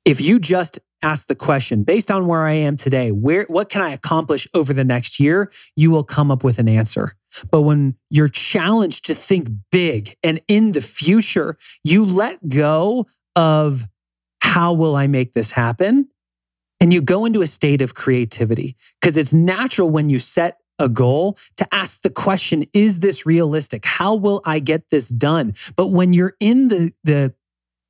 If 0.05 0.21
you 0.21 0.39
just 0.39 0.79
ask 1.01 1.27
the 1.27 1.35
question 1.35 1.83
based 1.83 2.11
on 2.11 2.27
where 2.27 2.45
I 2.45 2.53
am 2.53 2.77
today, 2.77 3.11
where 3.11 3.45
what 3.45 3.69
can 3.69 3.81
I 3.81 3.91
accomplish 3.91 4.47
over 4.53 4.73
the 4.73 4.83
next 4.83 5.19
year? 5.19 5.51
You 5.75 5.91
will 5.91 6.03
come 6.03 6.31
up 6.31 6.43
with 6.43 6.59
an 6.59 6.67
answer. 6.67 7.15
But 7.51 7.61
when 7.61 7.95
you're 8.09 8.29
challenged 8.29 9.05
to 9.05 9.15
think 9.15 9.47
big 9.71 10.15
and 10.23 10.41
in 10.47 10.71
the 10.71 10.81
future, 10.81 11.57
you 11.83 12.05
let 12.05 12.47
go 12.47 13.07
of 13.35 13.87
how 14.41 14.73
will 14.73 14.95
I 14.95 15.07
make 15.07 15.33
this 15.33 15.51
happen? 15.51 16.09
And 16.79 16.93
you 16.93 17.01
go 17.01 17.25
into 17.25 17.41
a 17.41 17.47
state 17.47 17.81
of 17.81 17.93
creativity 17.93 18.75
because 18.99 19.17
it's 19.17 19.33
natural 19.33 19.89
when 19.89 20.09
you 20.09 20.17
set 20.17 20.57
a 20.79 20.87
goal 20.87 21.37
to 21.57 21.67
ask 21.73 22.01
the 22.01 22.09
question, 22.09 22.65
is 22.73 22.99
this 22.99 23.25
realistic? 23.25 23.85
How 23.85 24.15
will 24.15 24.41
I 24.45 24.59
get 24.59 24.89
this 24.89 25.09
done? 25.09 25.55
But 25.75 25.87
when 25.87 26.13
you're 26.13 26.35
in 26.39 26.69
the, 26.69 26.93
the 27.03 27.33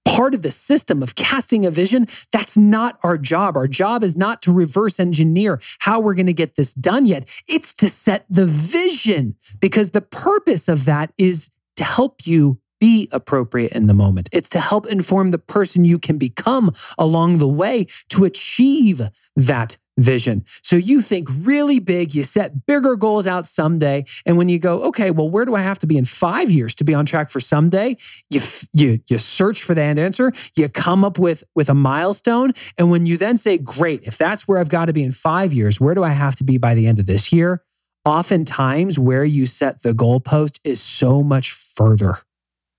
part 0.06 0.34
of 0.34 0.42
the 0.42 0.52
system 0.52 1.04
of 1.04 1.16
casting 1.16 1.66
a 1.66 1.72
vision, 1.72 2.08
that's 2.32 2.58
not 2.58 3.00
our 3.04 3.18
job. 3.18 3.56
Our 3.56 3.68
job 3.68 4.04
is 4.04 4.18
not 4.18 4.42
to 4.44 4.52
reverse 4.52 5.00
engineer 5.00 5.62
how 5.80 6.00
we're 6.00 6.14
going 6.14 6.26
to 6.28 6.34
get 6.34 6.56
this 6.56 6.74
done 6.74 7.06
yet. 7.06 7.28
It's 7.48 7.74
to 7.76 7.90
set 7.90 8.26
the 8.30 8.46
vision 8.46 9.36
because 9.60 9.92
the 9.92 10.02
purpose 10.02 10.68
of 10.68 10.86
that 10.86 11.14
is 11.18 11.50
to 11.78 11.84
help 11.84 12.28
you 12.28 12.60
be 12.80 13.08
appropriate 13.12 13.72
in 13.72 13.88
the 13.88 13.94
moment. 13.94 14.30
It's 14.32 14.50
to 14.50 14.60
help 14.60 14.88
inform 14.88 15.32
the 15.32 15.38
person 15.38 15.86
you 15.86 16.00
can 16.00 16.18
become 16.18 16.74
along 16.98 17.38
the 17.38 17.48
way 17.48 17.88
to 18.10 18.26
achieve 18.26 19.02
that 19.36 19.78
vision. 19.98 20.46
So 20.64 20.76
you 20.76 21.02
think 21.02 21.28
really 21.30 21.80
big, 21.80 22.16
you 22.16 22.24
set 22.24 22.66
bigger 22.66 22.96
goals 22.96 23.28
out 23.28 23.48
someday. 23.48 24.06
And 24.26 24.38
when 24.38 24.50
you 24.50 24.58
go, 24.58 24.82
okay, 24.84 25.12
well, 25.12 25.30
where 25.30 25.46
do 25.46 25.56
I 25.56 25.62
have 25.62 25.80
to 25.80 25.88
be 25.88 25.98
in 25.98 26.06
five 26.06 26.50
years 26.50 26.74
to 26.76 26.84
be 26.84 26.94
on 26.94 27.06
track 27.06 27.30
for 27.30 27.40
someday? 27.40 27.98
You, 28.30 28.42
you, 28.74 29.00
you 29.10 29.18
search 29.18 29.62
for 29.62 29.76
that 29.76 30.00
answer, 30.00 30.32
you 30.56 30.70
come 30.70 31.04
up 31.04 31.20
with, 31.20 31.44
with 31.56 31.70
a 31.70 31.74
milestone. 31.74 32.54
And 32.78 32.90
when 32.90 33.06
you 33.06 33.18
then 33.18 33.38
say, 33.38 33.58
great, 33.58 34.02
if 34.04 34.18
that's 34.18 34.48
where 34.48 34.60
I've 34.60 34.70
got 34.70 34.86
to 34.86 34.94
be 34.94 35.04
in 35.04 35.12
five 35.12 35.54
years, 35.54 35.80
where 35.80 35.96
do 35.96 36.04
I 36.04 36.12
have 36.12 36.36
to 36.38 36.44
be 36.44 36.58
by 36.58 36.76
the 36.76 36.88
end 36.88 37.00
of 37.00 37.06
this 37.06 37.34
year? 37.34 37.64
Oftentimes, 38.06 38.98
where 38.98 39.26
you 39.26 39.46
set 39.46 39.84
the 39.84 39.92
goalpost 39.92 40.60
is 40.64 40.82
so 40.82 41.22
much 41.22 41.52
further 41.52 42.20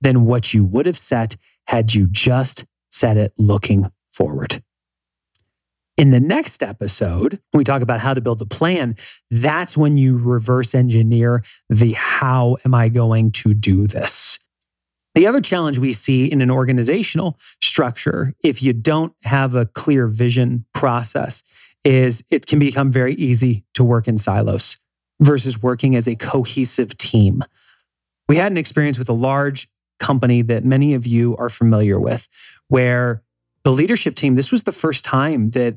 than 0.01 0.25
what 0.25 0.55
you 0.55 0.65
would 0.65 0.87
have 0.87 0.99
set 0.99 1.37
had 1.67 1.95
you 1.95 2.07
just 2.07 2.65
set 2.91 3.17
it 3.17 3.33
looking 3.39 3.91
forward. 4.11 4.63
In 5.97 6.11
the 6.11 6.21
next 6.21 6.63
episode, 6.63 7.33
when 7.51 7.59
we 7.59 7.65
talk 7.65 7.83
about 7.83 8.01
how 8.01 8.15
to 8.15 8.23
build 8.23 8.41
a 8.41 8.47
plan. 8.47 8.97
That's 9.31 9.77
when 9.77 9.99
you 9.99 10.17
reverse 10.17 10.75
engineer 10.75 11.45
the 11.69 11.93
how 11.93 12.57
am 12.65 12.75
I 12.75 12.89
going 12.89 13.33
to 13.33 13.53
do 13.53 13.87
this? 13.87 14.39
The 15.15 15.27
other 15.27 15.43
challenge 15.43 15.79
we 15.79 15.93
see 15.93 16.25
in 16.25 16.41
an 16.41 16.51
organizational 16.51 17.39
structure, 17.61 18.35
if 18.43 18.63
you 18.63 18.73
don't 18.73 19.13
have 19.25 19.55
a 19.55 19.67
clear 19.67 20.07
vision 20.07 20.65
process, 20.73 21.43
is 21.85 22.25
it 22.31 22.47
can 22.47 22.59
become 22.59 22.91
very 22.91 23.15
easy 23.17 23.65
to 23.75 23.85
work 23.85 24.09
in 24.09 24.17
silos 24.17 24.79
versus 25.21 25.63
working 25.63 25.97
as 25.97 26.09
a 26.09 26.17
cohesive 26.17 26.97
team. 26.97 27.45
We 28.29 28.37
had 28.37 28.53
an 28.53 28.59
experience 28.59 28.99
with 28.99 29.11
a 29.11 29.15
large 29.15 29.69
company 30.01 30.43
that 30.43 30.65
many 30.65 30.95
of 30.95 31.07
you 31.07 31.37
are 31.37 31.49
familiar 31.49 32.01
with, 32.01 32.29
where 32.69 33.23
the 33.63 33.73
leadership 33.73 34.17
team, 34.17 34.35
this 34.35 34.51
was 34.51 34.65
the 34.65 34.73
first 34.73 35.05
time 35.05 35.51
that 35.51 35.77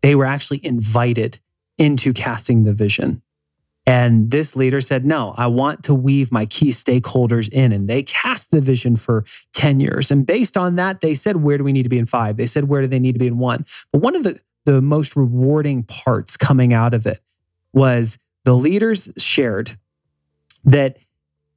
they 0.00 0.14
were 0.14 0.24
actually 0.24 0.64
invited 0.64 1.38
into 1.78 2.12
casting 2.12 2.64
the 2.64 2.72
vision. 2.72 3.22
And 3.84 4.30
this 4.30 4.54
leader 4.54 4.80
said, 4.80 5.04
No, 5.04 5.34
I 5.36 5.48
want 5.48 5.84
to 5.84 5.94
weave 5.94 6.30
my 6.30 6.46
key 6.46 6.68
stakeholders 6.68 7.48
in. 7.52 7.72
And 7.72 7.88
they 7.88 8.02
cast 8.02 8.50
the 8.50 8.60
vision 8.60 8.94
for 8.96 9.24
10 9.54 9.80
years. 9.80 10.10
And 10.10 10.24
based 10.24 10.56
on 10.56 10.76
that, 10.76 11.00
they 11.00 11.14
said, 11.14 11.38
Where 11.38 11.58
do 11.58 11.64
we 11.64 11.72
need 11.72 11.82
to 11.82 11.88
be 11.88 11.98
in 11.98 12.06
five? 12.06 12.36
They 12.36 12.46
said, 12.46 12.68
Where 12.68 12.82
do 12.82 12.86
they 12.86 13.00
need 13.00 13.12
to 13.12 13.18
be 13.18 13.26
in 13.26 13.38
one? 13.38 13.66
But 13.90 14.00
one 14.00 14.14
of 14.14 14.22
the, 14.22 14.40
the 14.64 14.80
most 14.80 15.16
rewarding 15.16 15.82
parts 15.82 16.36
coming 16.36 16.72
out 16.72 16.94
of 16.94 17.06
it 17.06 17.20
was 17.72 18.18
the 18.44 18.54
leaders 18.54 19.10
shared 19.16 19.76
that 20.64 20.98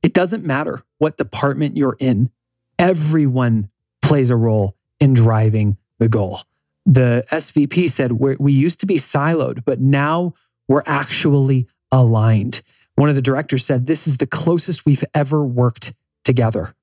it 0.06 0.14
doesn't 0.14 0.46
matter 0.46 0.84
what 1.00 1.18
department 1.18 1.76
you're 1.76 1.98
in, 2.00 2.30
everyone 2.78 3.70
plays 4.04 4.30
a 4.30 4.36
role 4.36 4.78
in 5.00 5.16
driving 5.16 5.78
the 5.98 6.08
goal. 6.08 6.42
The 6.86 7.26
SVP 7.32 7.90
said, 7.90 8.12
We 8.12 8.54
used 8.54 8.80
to 8.82 8.86
be 8.86 8.98
siloed, 8.98 9.66
but 9.66 9.82
now 9.82 10.36
we're 10.68 10.84
actually 10.86 11.68
aligned. 11.92 12.62
One 12.94 13.10
of 13.10 13.16
the 13.16 13.22
directors 13.24 13.66
said, 13.66 13.88
This 13.88 14.06
is 14.06 14.18
the 14.18 14.28
closest 14.28 14.86
we've 14.86 15.04
ever 15.16 15.44
worked 15.44 15.96
together. 16.24 16.76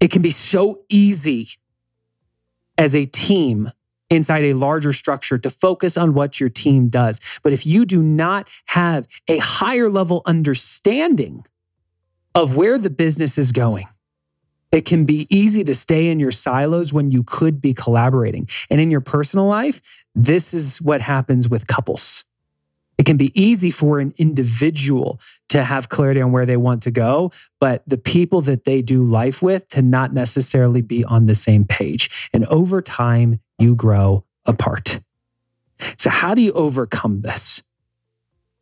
It 0.00 0.10
can 0.10 0.22
be 0.22 0.32
so 0.32 0.80
easy 0.88 1.50
as 2.76 2.96
a 2.96 3.06
team 3.06 3.70
inside 4.10 4.42
a 4.42 4.54
larger 4.54 4.92
structure 4.92 5.38
to 5.38 5.50
focus 5.50 5.96
on 5.96 6.14
what 6.14 6.40
your 6.40 6.48
team 6.48 6.88
does. 6.88 7.20
But 7.44 7.52
if 7.52 7.64
you 7.64 7.84
do 7.84 8.02
not 8.02 8.48
have 8.66 9.06
a 9.28 9.38
higher 9.38 9.88
level 9.88 10.22
understanding 10.26 11.44
of 12.34 12.56
where 12.56 12.78
the 12.78 12.90
business 12.90 13.38
is 13.38 13.52
going, 13.52 13.86
it 14.70 14.86
can 14.86 15.04
be 15.04 15.26
easy 15.28 15.64
to 15.64 15.74
stay 15.74 16.08
in 16.08 16.18
your 16.18 16.32
silos 16.32 16.92
when 16.92 17.10
you 17.10 17.22
could 17.22 17.60
be 17.60 17.74
collaborating. 17.74 18.48
And 18.70 18.80
in 18.80 18.90
your 18.90 19.02
personal 19.02 19.46
life, 19.46 19.82
this 20.14 20.54
is 20.54 20.80
what 20.80 21.02
happens 21.02 21.48
with 21.48 21.66
couples. 21.66 22.24
It 22.98 23.04
can 23.04 23.16
be 23.16 23.32
easy 23.40 23.70
for 23.70 24.00
an 24.00 24.14
individual 24.16 25.20
to 25.48 25.64
have 25.64 25.88
clarity 25.88 26.20
on 26.20 26.32
where 26.32 26.46
they 26.46 26.56
want 26.56 26.82
to 26.84 26.90
go, 26.90 27.32
but 27.58 27.82
the 27.86 27.98
people 27.98 28.40
that 28.42 28.64
they 28.64 28.80
do 28.80 29.02
life 29.02 29.42
with 29.42 29.68
to 29.70 29.82
not 29.82 30.14
necessarily 30.14 30.82
be 30.82 31.04
on 31.04 31.26
the 31.26 31.34
same 31.34 31.64
page. 31.64 32.30
And 32.32 32.44
over 32.46 32.80
time, 32.80 33.40
you 33.58 33.74
grow 33.74 34.24
apart. 34.46 35.00
So, 35.98 36.10
how 36.10 36.34
do 36.34 36.42
you 36.42 36.52
overcome 36.52 37.22
this? 37.22 37.62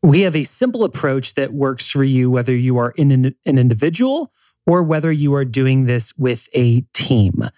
We 0.02 0.20
have 0.22 0.34
a 0.34 0.44
simple 0.44 0.84
approach 0.84 1.34
that 1.34 1.52
works 1.52 1.90
for 1.90 2.04
you, 2.04 2.30
whether 2.30 2.54
you 2.54 2.78
are 2.78 2.90
in 2.92 3.10
an, 3.10 3.34
an 3.44 3.58
individual 3.58 4.32
or 4.66 4.82
whether 4.82 5.12
you 5.12 5.34
are 5.34 5.44
doing 5.44 5.84
this 5.84 6.16
with 6.16 6.48
a 6.54 6.82
team. 6.92 7.48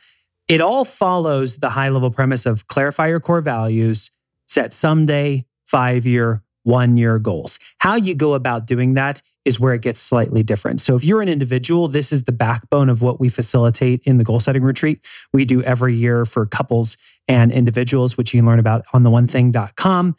It 0.48 0.60
all 0.60 0.84
follows 0.84 1.58
the 1.58 1.70
high 1.70 1.88
level 1.88 2.10
premise 2.10 2.46
of 2.46 2.66
clarify 2.66 3.08
your 3.08 3.20
core 3.20 3.40
values, 3.40 4.10
set 4.46 4.72
someday, 4.72 5.46
five 5.66 6.04
year, 6.04 6.42
one 6.64 6.96
year 6.96 7.18
goals. 7.18 7.58
How 7.78 7.94
you 7.94 8.14
go 8.14 8.34
about 8.34 8.66
doing 8.66 8.94
that 8.94 9.22
is 9.44 9.58
where 9.58 9.74
it 9.74 9.82
gets 9.82 9.98
slightly 10.00 10.42
different. 10.42 10.80
So 10.80 10.94
if 10.94 11.04
you're 11.04 11.22
an 11.22 11.28
individual, 11.28 11.88
this 11.88 12.12
is 12.12 12.24
the 12.24 12.32
backbone 12.32 12.88
of 12.88 13.02
what 13.02 13.18
we 13.18 13.28
facilitate 13.28 14.02
in 14.04 14.18
the 14.18 14.24
goal 14.24 14.40
setting 14.40 14.62
retreat. 14.62 15.04
We 15.32 15.44
do 15.44 15.62
every 15.62 15.96
year 15.96 16.24
for 16.24 16.46
couples 16.46 16.96
and 17.26 17.50
individuals, 17.50 18.16
which 18.16 18.32
you 18.32 18.40
can 18.40 18.46
learn 18.46 18.60
about 18.60 18.84
on 18.92 19.02
the 19.02 19.10
one 19.10 19.26
thing.com. 19.26 20.12
But 20.12 20.16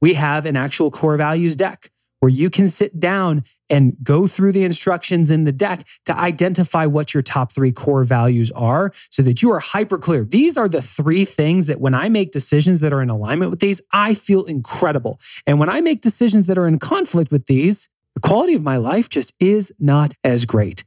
we 0.00 0.14
have 0.14 0.46
an 0.46 0.56
actual 0.56 0.90
core 0.90 1.16
values 1.16 1.56
deck 1.56 1.90
where 2.20 2.30
you 2.30 2.50
can 2.50 2.68
sit 2.68 3.00
down 3.00 3.44
and 3.70 3.96
go 4.02 4.26
through 4.26 4.52
the 4.52 4.64
instructions 4.64 5.30
in 5.30 5.44
the 5.44 5.52
deck 5.52 5.86
to 6.04 6.16
identify 6.16 6.84
what 6.84 7.14
your 7.14 7.22
top 7.22 7.52
three 7.52 7.72
core 7.72 8.04
values 8.04 8.50
are 8.52 8.92
so 9.10 9.22
that 9.22 9.42
you 9.42 9.50
are 9.52 9.60
hyper 9.60 9.96
clear. 9.96 10.24
These 10.24 10.56
are 10.56 10.68
the 10.68 10.82
three 10.82 11.24
things 11.24 11.66
that 11.66 11.80
when 11.80 11.94
I 11.94 12.08
make 12.08 12.32
decisions 12.32 12.80
that 12.80 12.92
are 12.92 13.00
in 13.00 13.10
alignment 13.10 13.50
with 13.50 13.60
these, 13.60 13.80
I 13.92 14.14
feel 14.14 14.44
incredible. 14.44 15.20
And 15.46 15.58
when 15.58 15.68
I 15.68 15.80
make 15.80 16.02
decisions 16.02 16.46
that 16.46 16.58
are 16.58 16.66
in 16.66 16.78
conflict 16.78 17.30
with 17.30 17.46
these, 17.46 17.88
the 18.14 18.20
quality 18.20 18.54
of 18.54 18.62
my 18.62 18.76
life 18.76 19.08
just 19.08 19.32
is 19.40 19.72
not 19.78 20.14
as 20.24 20.44
great. 20.44 20.84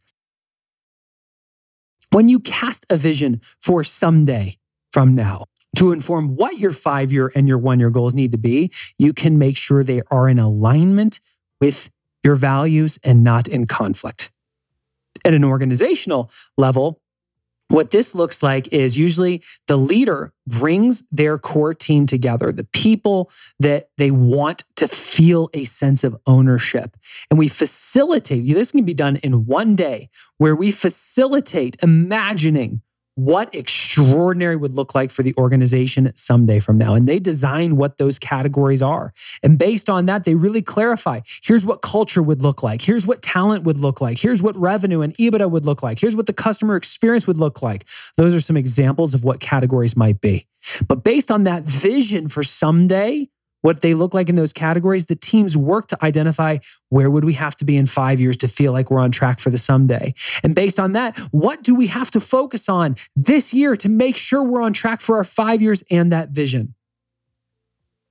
When 2.12 2.30
you 2.30 2.40
cast 2.40 2.86
a 2.92 2.98
vision 2.98 3.42
for 3.60 3.84
someday 3.84 4.58
from 4.92 5.16
now, 5.16 5.46
to 5.76 5.92
inform 5.92 6.36
what 6.36 6.58
your 6.58 6.72
five 6.72 7.12
year 7.12 7.32
and 7.36 7.48
your 7.48 7.58
one 7.58 7.80
year 7.80 7.90
goals 7.90 8.14
need 8.14 8.32
to 8.32 8.38
be, 8.38 8.72
you 8.98 9.14
can 9.14 9.38
make 9.38 9.58
sure 9.58 9.84
they 9.84 10.02
are 10.12 10.30
in 10.30 10.40
alignment 10.40 11.20
with 11.60 11.90
your 12.24 12.36
values 12.36 13.00
and 13.04 13.24
not 13.24 13.48
in 13.48 13.68
conflict. 13.68 14.32
At 15.26 15.34
an 15.34 15.44
organizational 15.44 16.32
level, 16.58 17.02
what 17.70 17.92
this 17.92 18.14
looks 18.14 18.44
like 18.44 18.68
is 18.72 18.98
usually 18.98 19.42
the 19.68 19.78
leader 19.78 20.32
brings 20.46 21.04
their 21.12 21.38
core 21.40 21.74
team 21.74 22.06
together, 22.06 22.52
the 22.52 22.66
people 22.66 23.32
that 23.60 23.90
they 23.98 24.12
want 24.12 24.64
to 24.76 24.88
feel 24.88 25.50
a 25.54 25.64
sense 25.66 26.04
of 26.04 26.16
ownership. 26.28 26.96
And 27.32 27.40
we 27.40 27.48
facilitate, 27.48 28.46
this 28.46 28.72
can 28.72 28.86
be 28.86 28.94
done 28.94 29.16
in 29.18 29.46
one 29.48 29.76
day, 29.76 30.10
where 30.38 30.56
we 30.56 30.72
facilitate 30.72 31.82
imagining 31.82 32.82
what 33.16 33.54
extraordinary 33.54 34.56
would 34.56 34.76
look 34.76 34.96
like 34.96 35.12
for 35.12 35.24
the 35.24 35.34
organization 35.38 36.12
someday 36.16 36.60
from 36.60 36.78
now. 36.78 36.96
And 36.96 37.08
they 37.08 37.20
design 37.20 37.76
what 37.76 37.98
those 37.98 38.18
categories 38.18 38.82
are. 38.82 39.14
And 39.44 39.58
based 39.58 39.90
on 39.90 40.08
that, 40.08 40.24
they 40.24 40.36
really 40.36 40.62
clarify 40.62 41.22
here's 41.42 41.66
what 41.66 41.82
culture 41.82 42.24
would 42.24 42.42
look 42.42 42.64
like. 42.64 42.82
Here's 42.82 43.06
what 43.06 43.22
talent 43.22 43.64
would 43.64 43.78
look 43.78 44.02
like. 44.02 44.18
Here's 44.18 44.42
what 44.42 44.56
revenue 44.58 45.02
and 45.02 45.14
EBITDA 45.16 45.50
would 45.50 45.66
look 45.66 45.84
like. 45.84 46.00
Here's 46.00 46.16
what 46.16 46.26
the 46.26 46.34
customer 46.34 46.76
experience 46.76 47.28
would 47.28 47.38
look 47.38 47.62
like. 47.62 47.86
Those 48.18 48.34
are 48.34 48.42
some 48.42 48.58
examples 48.58 49.14
of 49.14 49.24
what 49.24 49.40
categories 49.40 49.96
might 49.96 50.20
be. 50.20 50.48
But 50.88 51.04
based 51.04 51.30
on 51.30 51.44
that 51.44 51.64
vision 51.64 52.30
for 52.30 52.42
someday, 52.42 53.30
what 53.64 53.82
they 53.82 53.94
look 53.94 54.14
like 54.14 54.30
in 54.30 54.36
those 54.36 54.54
categories, 54.54 55.06
the 55.06 55.16
teams 55.16 55.58
work 55.58 55.88
to 55.88 56.06
identify 56.06 56.58
where 56.90 57.10
would 57.10 57.24
we 57.24 57.34
have 57.34 57.56
to 57.56 57.66
be 57.66 57.78
in 57.78 57.86
five 57.86 58.20
years 58.20 58.38
to 58.38 58.48
feel 58.48 58.74
like 58.74 58.92
we're 58.92 59.00
on 59.00 59.10
track 59.10 59.40
for 59.40 59.50
the 59.50 59.58
someday. 59.58 60.14
And 60.44 60.54
based 60.54 60.80
on 60.80 60.92
that, 60.92 61.18
what 61.32 61.64
do 61.64 61.74
we 61.74 61.88
have 61.88 62.12
to 62.12 62.20
focus 62.20 62.68
on 62.68 62.98
this 63.16 63.54
year 63.54 63.78
to 63.78 63.88
make 63.88 64.18
sure 64.18 64.44
we're 64.44 64.62
on 64.62 64.74
track 64.74 65.00
for 65.00 65.16
our 65.18 65.24
five 65.24 65.62
years 65.62 65.82
and 65.90 66.12
that 66.12 66.30
vision? 66.30 66.76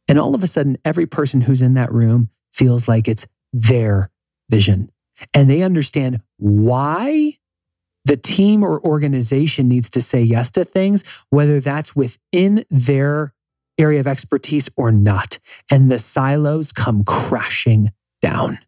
And 0.08 0.18
all 0.18 0.34
of 0.34 0.42
a 0.42 0.46
sudden, 0.46 0.78
every 0.86 1.06
person 1.06 1.42
who's 1.42 1.60
in 1.60 1.74
that 1.74 1.92
room 1.92 2.30
feels 2.50 2.88
like 2.88 3.06
it's 3.06 3.26
their 3.52 4.10
vision. 4.50 4.90
And 5.34 5.50
they 5.50 5.62
understand 5.62 6.22
why 6.38 7.34
the 8.06 8.16
team 8.16 8.64
or 8.64 8.80
organization 8.80 9.68
needs 9.68 9.90
to 9.90 10.00
say 10.00 10.22
yes 10.22 10.50
to 10.52 10.64
things, 10.64 11.04
whether 11.28 11.60
that's 11.60 11.94
within 11.94 12.64
their 12.70 13.34
area 13.82 14.00
of 14.00 14.06
expertise 14.06 14.68
or 14.76 14.90
not. 14.90 15.38
And 15.70 15.90
the 15.90 15.98
silos 15.98 16.72
come 16.72 17.04
crashing 17.04 17.92
down. 18.22 18.58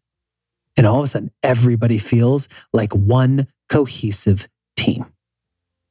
And 0.77 0.85
all 0.85 0.99
of 0.99 1.05
a 1.05 1.07
sudden, 1.07 1.31
everybody 1.41 1.97
feels 1.97 2.47
like 2.73 2.93
one 2.93 3.47
cohesive 3.69 4.47
team. 4.75 5.05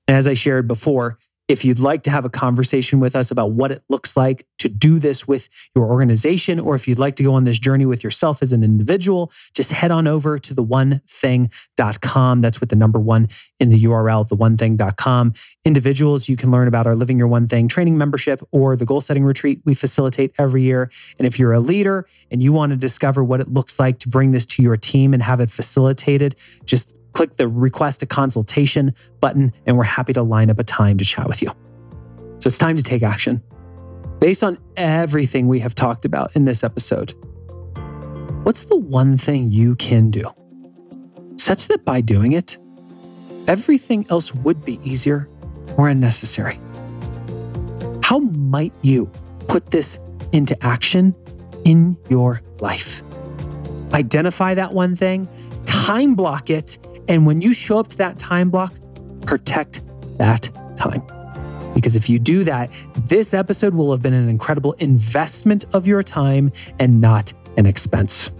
And 0.06 0.16
as 0.16 0.26
I 0.26 0.34
shared 0.34 0.68
before, 0.68 1.18
if 1.46 1.64
you'd 1.64 1.78
like 1.78 2.02
to 2.04 2.10
have 2.10 2.24
a 2.24 2.30
conversation 2.30 3.00
with 3.00 3.14
us 3.14 3.30
about 3.30 3.52
what 3.52 3.70
it 3.70 3.82
looks 3.90 4.16
like 4.16 4.46
to 4.58 4.68
do 4.68 4.98
this 4.98 5.28
with 5.28 5.48
your 5.74 5.84
organization, 5.90 6.58
or 6.58 6.74
if 6.74 6.88
you'd 6.88 6.98
like 6.98 7.16
to 7.16 7.22
go 7.22 7.34
on 7.34 7.44
this 7.44 7.58
journey 7.58 7.84
with 7.84 8.02
yourself 8.02 8.42
as 8.42 8.52
an 8.52 8.62
individual, 8.62 9.30
just 9.52 9.70
head 9.70 9.90
on 9.90 10.06
over 10.06 10.38
to 10.38 10.54
the 10.54 10.64
onething.com. 10.64 12.40
That's 12.40 12.60
with 12.60 12.70
the 12.70 12.76
number 12.76 12.98
one 12.98 13.28
in 13.60 13.68
the 13.68 13.84
URL, 13.84 14.26
the 14.26 14.36
onething.com. 14.36 15.34
Individuals, 15.66 16.28
you 16.30 16.36
can 16.36 16.50
learn 16.50 16.66
about 16.66 16.86
our 16.86 16.96
Living 16.96 17.18
Your 17.18 17.28
One 17.28 17.46
Thing 17.46 17.68
training 17.68 17.98
membership 17.98 18.42
or 18.50 18.74
the 18.74 18.86
goal 18.86 19.02
setting 19.02 19.24
retreat 19.24 19.60
we 19.66 19.74
facilitate 19.74 20.34
every 20.38 20.62
year. 20.62 20.90
And 21.18 21.26
if 21.26 21.38
you're 21.38 21.52
a 21.52 21.60
leader 21.60 22.06
and 22.30 22.42
you 22.42 22.54
want 22.54 22.70
to 22.70 22.76
discover 22.76 23.22
what 23.22 23.40
it 23.40 23.52
looks 23.52 23.78
like 23.78 23.98
to 23.98 24.08
bring 24.08 24.32
this 24.32 24.46
to 24.46 24.62
your 24.62 24.78
team 24.78 25.12
and 25.12 25.22
have 25.22 25.40
it 25.40 25.50
facilitated, 25.50 26.36
just 26.64 26.93
click 27.14 27.36
the 27.36 27.48
request 27.48 28.02
a 28.02 28.06
consultation 28.06 28.94
button, 29.20 29.52
and 29.64 29.78
we're 29.78 29.84
happy 29.84 30.12
to 30.12 30.22
line 30.22 30.50
up 30.50 30.58
a 30.58 30.64
time 30.64 30.98
to 30.98 31.04
chat 31.04 31.26
with 31.26 31.40
you. 31.40 31.48
So 32.38 32.48
it's 32.48 32.58
time 32.58 32.76
to 32.76 32.82
take 32.82 33.02
action. 33.02 33.42
Based 34.20 34.44
on 34.44 34.58
everything 34.76 35.48
we 35.48 35.60
have 35.60 35.74
talked 35.74 36.04
about 36.04 36.34
in 36.36 36.44
this 36.44 36.62
episode, 36.62 37.14
what's 38.42 38.64
the 38.64 38.76
one 38.76 39.16
thing 39.16 39.50
you 39.50 39.74
can 39.76 40.10
do 40.10 40.30
such 41.36 41.68
that 41.68 41.84
by 41.84 42.00
doing 42.00 42.32
it, 42.32 42.58
everything 43.46 44.06
else 44.10 44.34
would 44.34 44.64
be 44.64 44.78
easier 44.82 45.28
or 45.76 45.88
unnecessary? 45.88 46.58
How 48.02 48.18
might 48.18 48.72
you 48.82 49.06
put 49.48 49.70
this 49.70 49.98
into 50.32 50.62
action 50.64 51.14
in 51.64 51.96
your 52.08 52.42
life? 52.60 53.02
Identify 53.92 54.54
that 54.54 54.72
one 54.72 54.96
thing, 54.96 55.28
time 55.64 56.14
block 56.14 56.50
it, 56.50 56.78
and 57.08 57.26
when 57.26 57.40
you 57.40 57.52
show 57.52 57.78
up 57.78 57.88
to 57.88 57.96
that 57.98 58.18
time 58.18 58.50
block, 58.50 58.74
protect 59.22 59.82
that 60.18 60.48
time. 60.76 61.02
Because 61.74 61.96
if 61.96 62.08
you 62.08 62.18
do 62.18 62.44
that, 62.44 62.70
this 63.06 63.34
episode 63.34 63.74
will 63.74 63.90
have 63.90 64.00
been 64.00 64.14
an 64.14 64.28
incredible 64.28 64.72
investment 64.74 65.64
of 65.74 65.86
your 65.86 66.02
time 66.02 66.52
and 66.78 67.00
not 67.00 67.32
an 67.56 67.66
expense. 67.66 68.30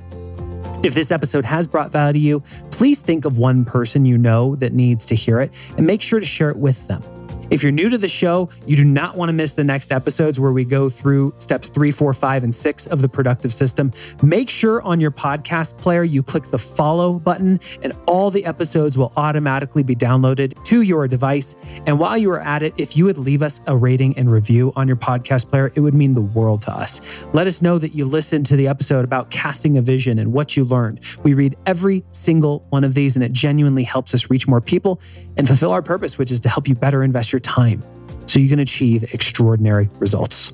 If 0.84 0.94
this 0.94 1.10
episode 1.10 1.44
has 1.44 1.66
brought 1.66 1.90
value 1.90 2.12
to 2.12 2.18
you, 2.18 2.40
please 2.70 3.00
think 3.00 3.24
of 3.24 3.38
one 3.38 3.64
person 3.64 4.04
you 4.04 4.18
know 4.18 4.54
that 4.56 4.72
needs 4.72 5.06
to 5.06 5.14
hear 5.14 5.40
it 5.40 5.50
and 5.76 5.86
make 5.86 6.02
sure 6.02 6.20
to 6.20 6.26
share 6.26 6.50
it 6.50 6.56
with 6.56 6.86
them. 6.88 7.02
If 7.50 7.62
you're 7.62 7.72
new 7.72 7.88
to 7.88 7.98
the 7.98 8.08
show, 8.08 8.48
you 8.66 8.76
do 8.76 8.84
not 8.84 9.16
want 9.16 9.28
to 9.28 9.32
miss 9.32 9.52
the 9.52 9.64
next 9.64 9.92
episodes 9.92 10.40
where 10.40 10.52
we 10.52 10.64
go 10.64 10.88
through 10.88 11.34
steps 11.38 11.68
three, 11.68 11.90
four, 11.90 12.12
five, 12.12 12.42
and 12.42 12.54
six 12.54 12.86
of 12.86 13.02
the 13.02 13.08
ProduKtive 13.08 13.52
system. 13.52 13.92
Make 14.22 14.48
sure 14.48 14.80
on 14.82 15.00
your 15.00 15.10
podcast 15.10 15.76
player 15.76 16.02
you 16.04 16.22
click 16.22 16.44
the 16.44 16.58
follow 16.58 17.14
button, 17.14 17.60
and 17.82 17.92
all 18.06 18.30
the 18.30 18.44
episodes 18.46 18.96
will 18.96 19.12
automatically 19.16 19.82
be 19.82 19.94
downloaded 19.94 20.62
to 20.64 20.82
your 20.82 21.06
device. 21.06 21.54
And 21.86 21.98
while 21.98 22.16
you 22.16 22.30
are 22.30 22.40
at 22.40 22.62
it, 22.62 22.72
if 22.78 22.96
you 22.96 23.04
would 23.04 23.18
leave 23.18 23.42
us 23.42 23.60
a 23.66 23.76
rating 23.76 24.16
and 24.16 24.30
review 24.30 24.72
on 24.74 24.88
your 24.88 24.96
podcast 24.96 25.50
player, 25.50 25.70
it 25.74 25.80
would 25.80 25.94
mean 25.94 26.14
the 26.14 26.22
world 26.22 26.62
to 26.62 26.72
us. 26.72 27.02
Let 27.32 27.46
us 27.46 27.60
know 27.60 27.78
that 27.78 27.94
you 27.94 28.06
listened 28.06 28.46
to 28.46 28.56
the 28.56 28.68
episode 28.68 29.04
about 29.04 29.30
casting 29.30 29.76
a 29.76 29.82
vision 29.82 30.18
and 30.18 30.32
what 30.32 30.56
you 30.56 30.64
learned. 30.64 31.00
We 31.22 31.34
read 31.34 31.56
every 31.66 32.04
single 32.12 32.64
one 32.70 32.84
of 32.84 32.94
these, 32.94 33.16
and 33.16 33.24
it 33.24 33.32
genuinely 33.32 33.84
helps 33.84 34.14
us 34.14 34.30
reach 34.30 34.48
more 34.48 34.60
people 34.62 35.00
and 35.36 35.46
fulfill 35.46 35.72
our 35.72 35.82
purpose, 35.82 36.16
which 36.16 36.30
is 36.30 36.40
to 36.40 36.48
help 36.48 36.68
you 36.68 36.74
better 36.74 37.02
invest 37.02 37.33
your 37.34 37.40
time 37.40 37.82
so 38.26 38.38
you 38.38 38.48
can 38.48 38.60
achieve 38.60 39.02
extraordinary 39.12 39.90
results. 39.98 40.52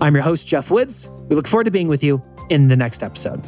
I'm 0.00 0.14
your 0.14 0.24
host, 0.24 0.46
Geoff 0.46 0.70
Woods. 0.70 1.08
We 1.28 1.36
look 1.36 1.46
forward 1.46 1.64
to 1.64 1.70
being 1.70 1.88
with 1.88 2.02
you 2.02 2.22
in 2.48 2.68
the 2.68 2.76
next 2.76 3.02
episode. 3.02 3.40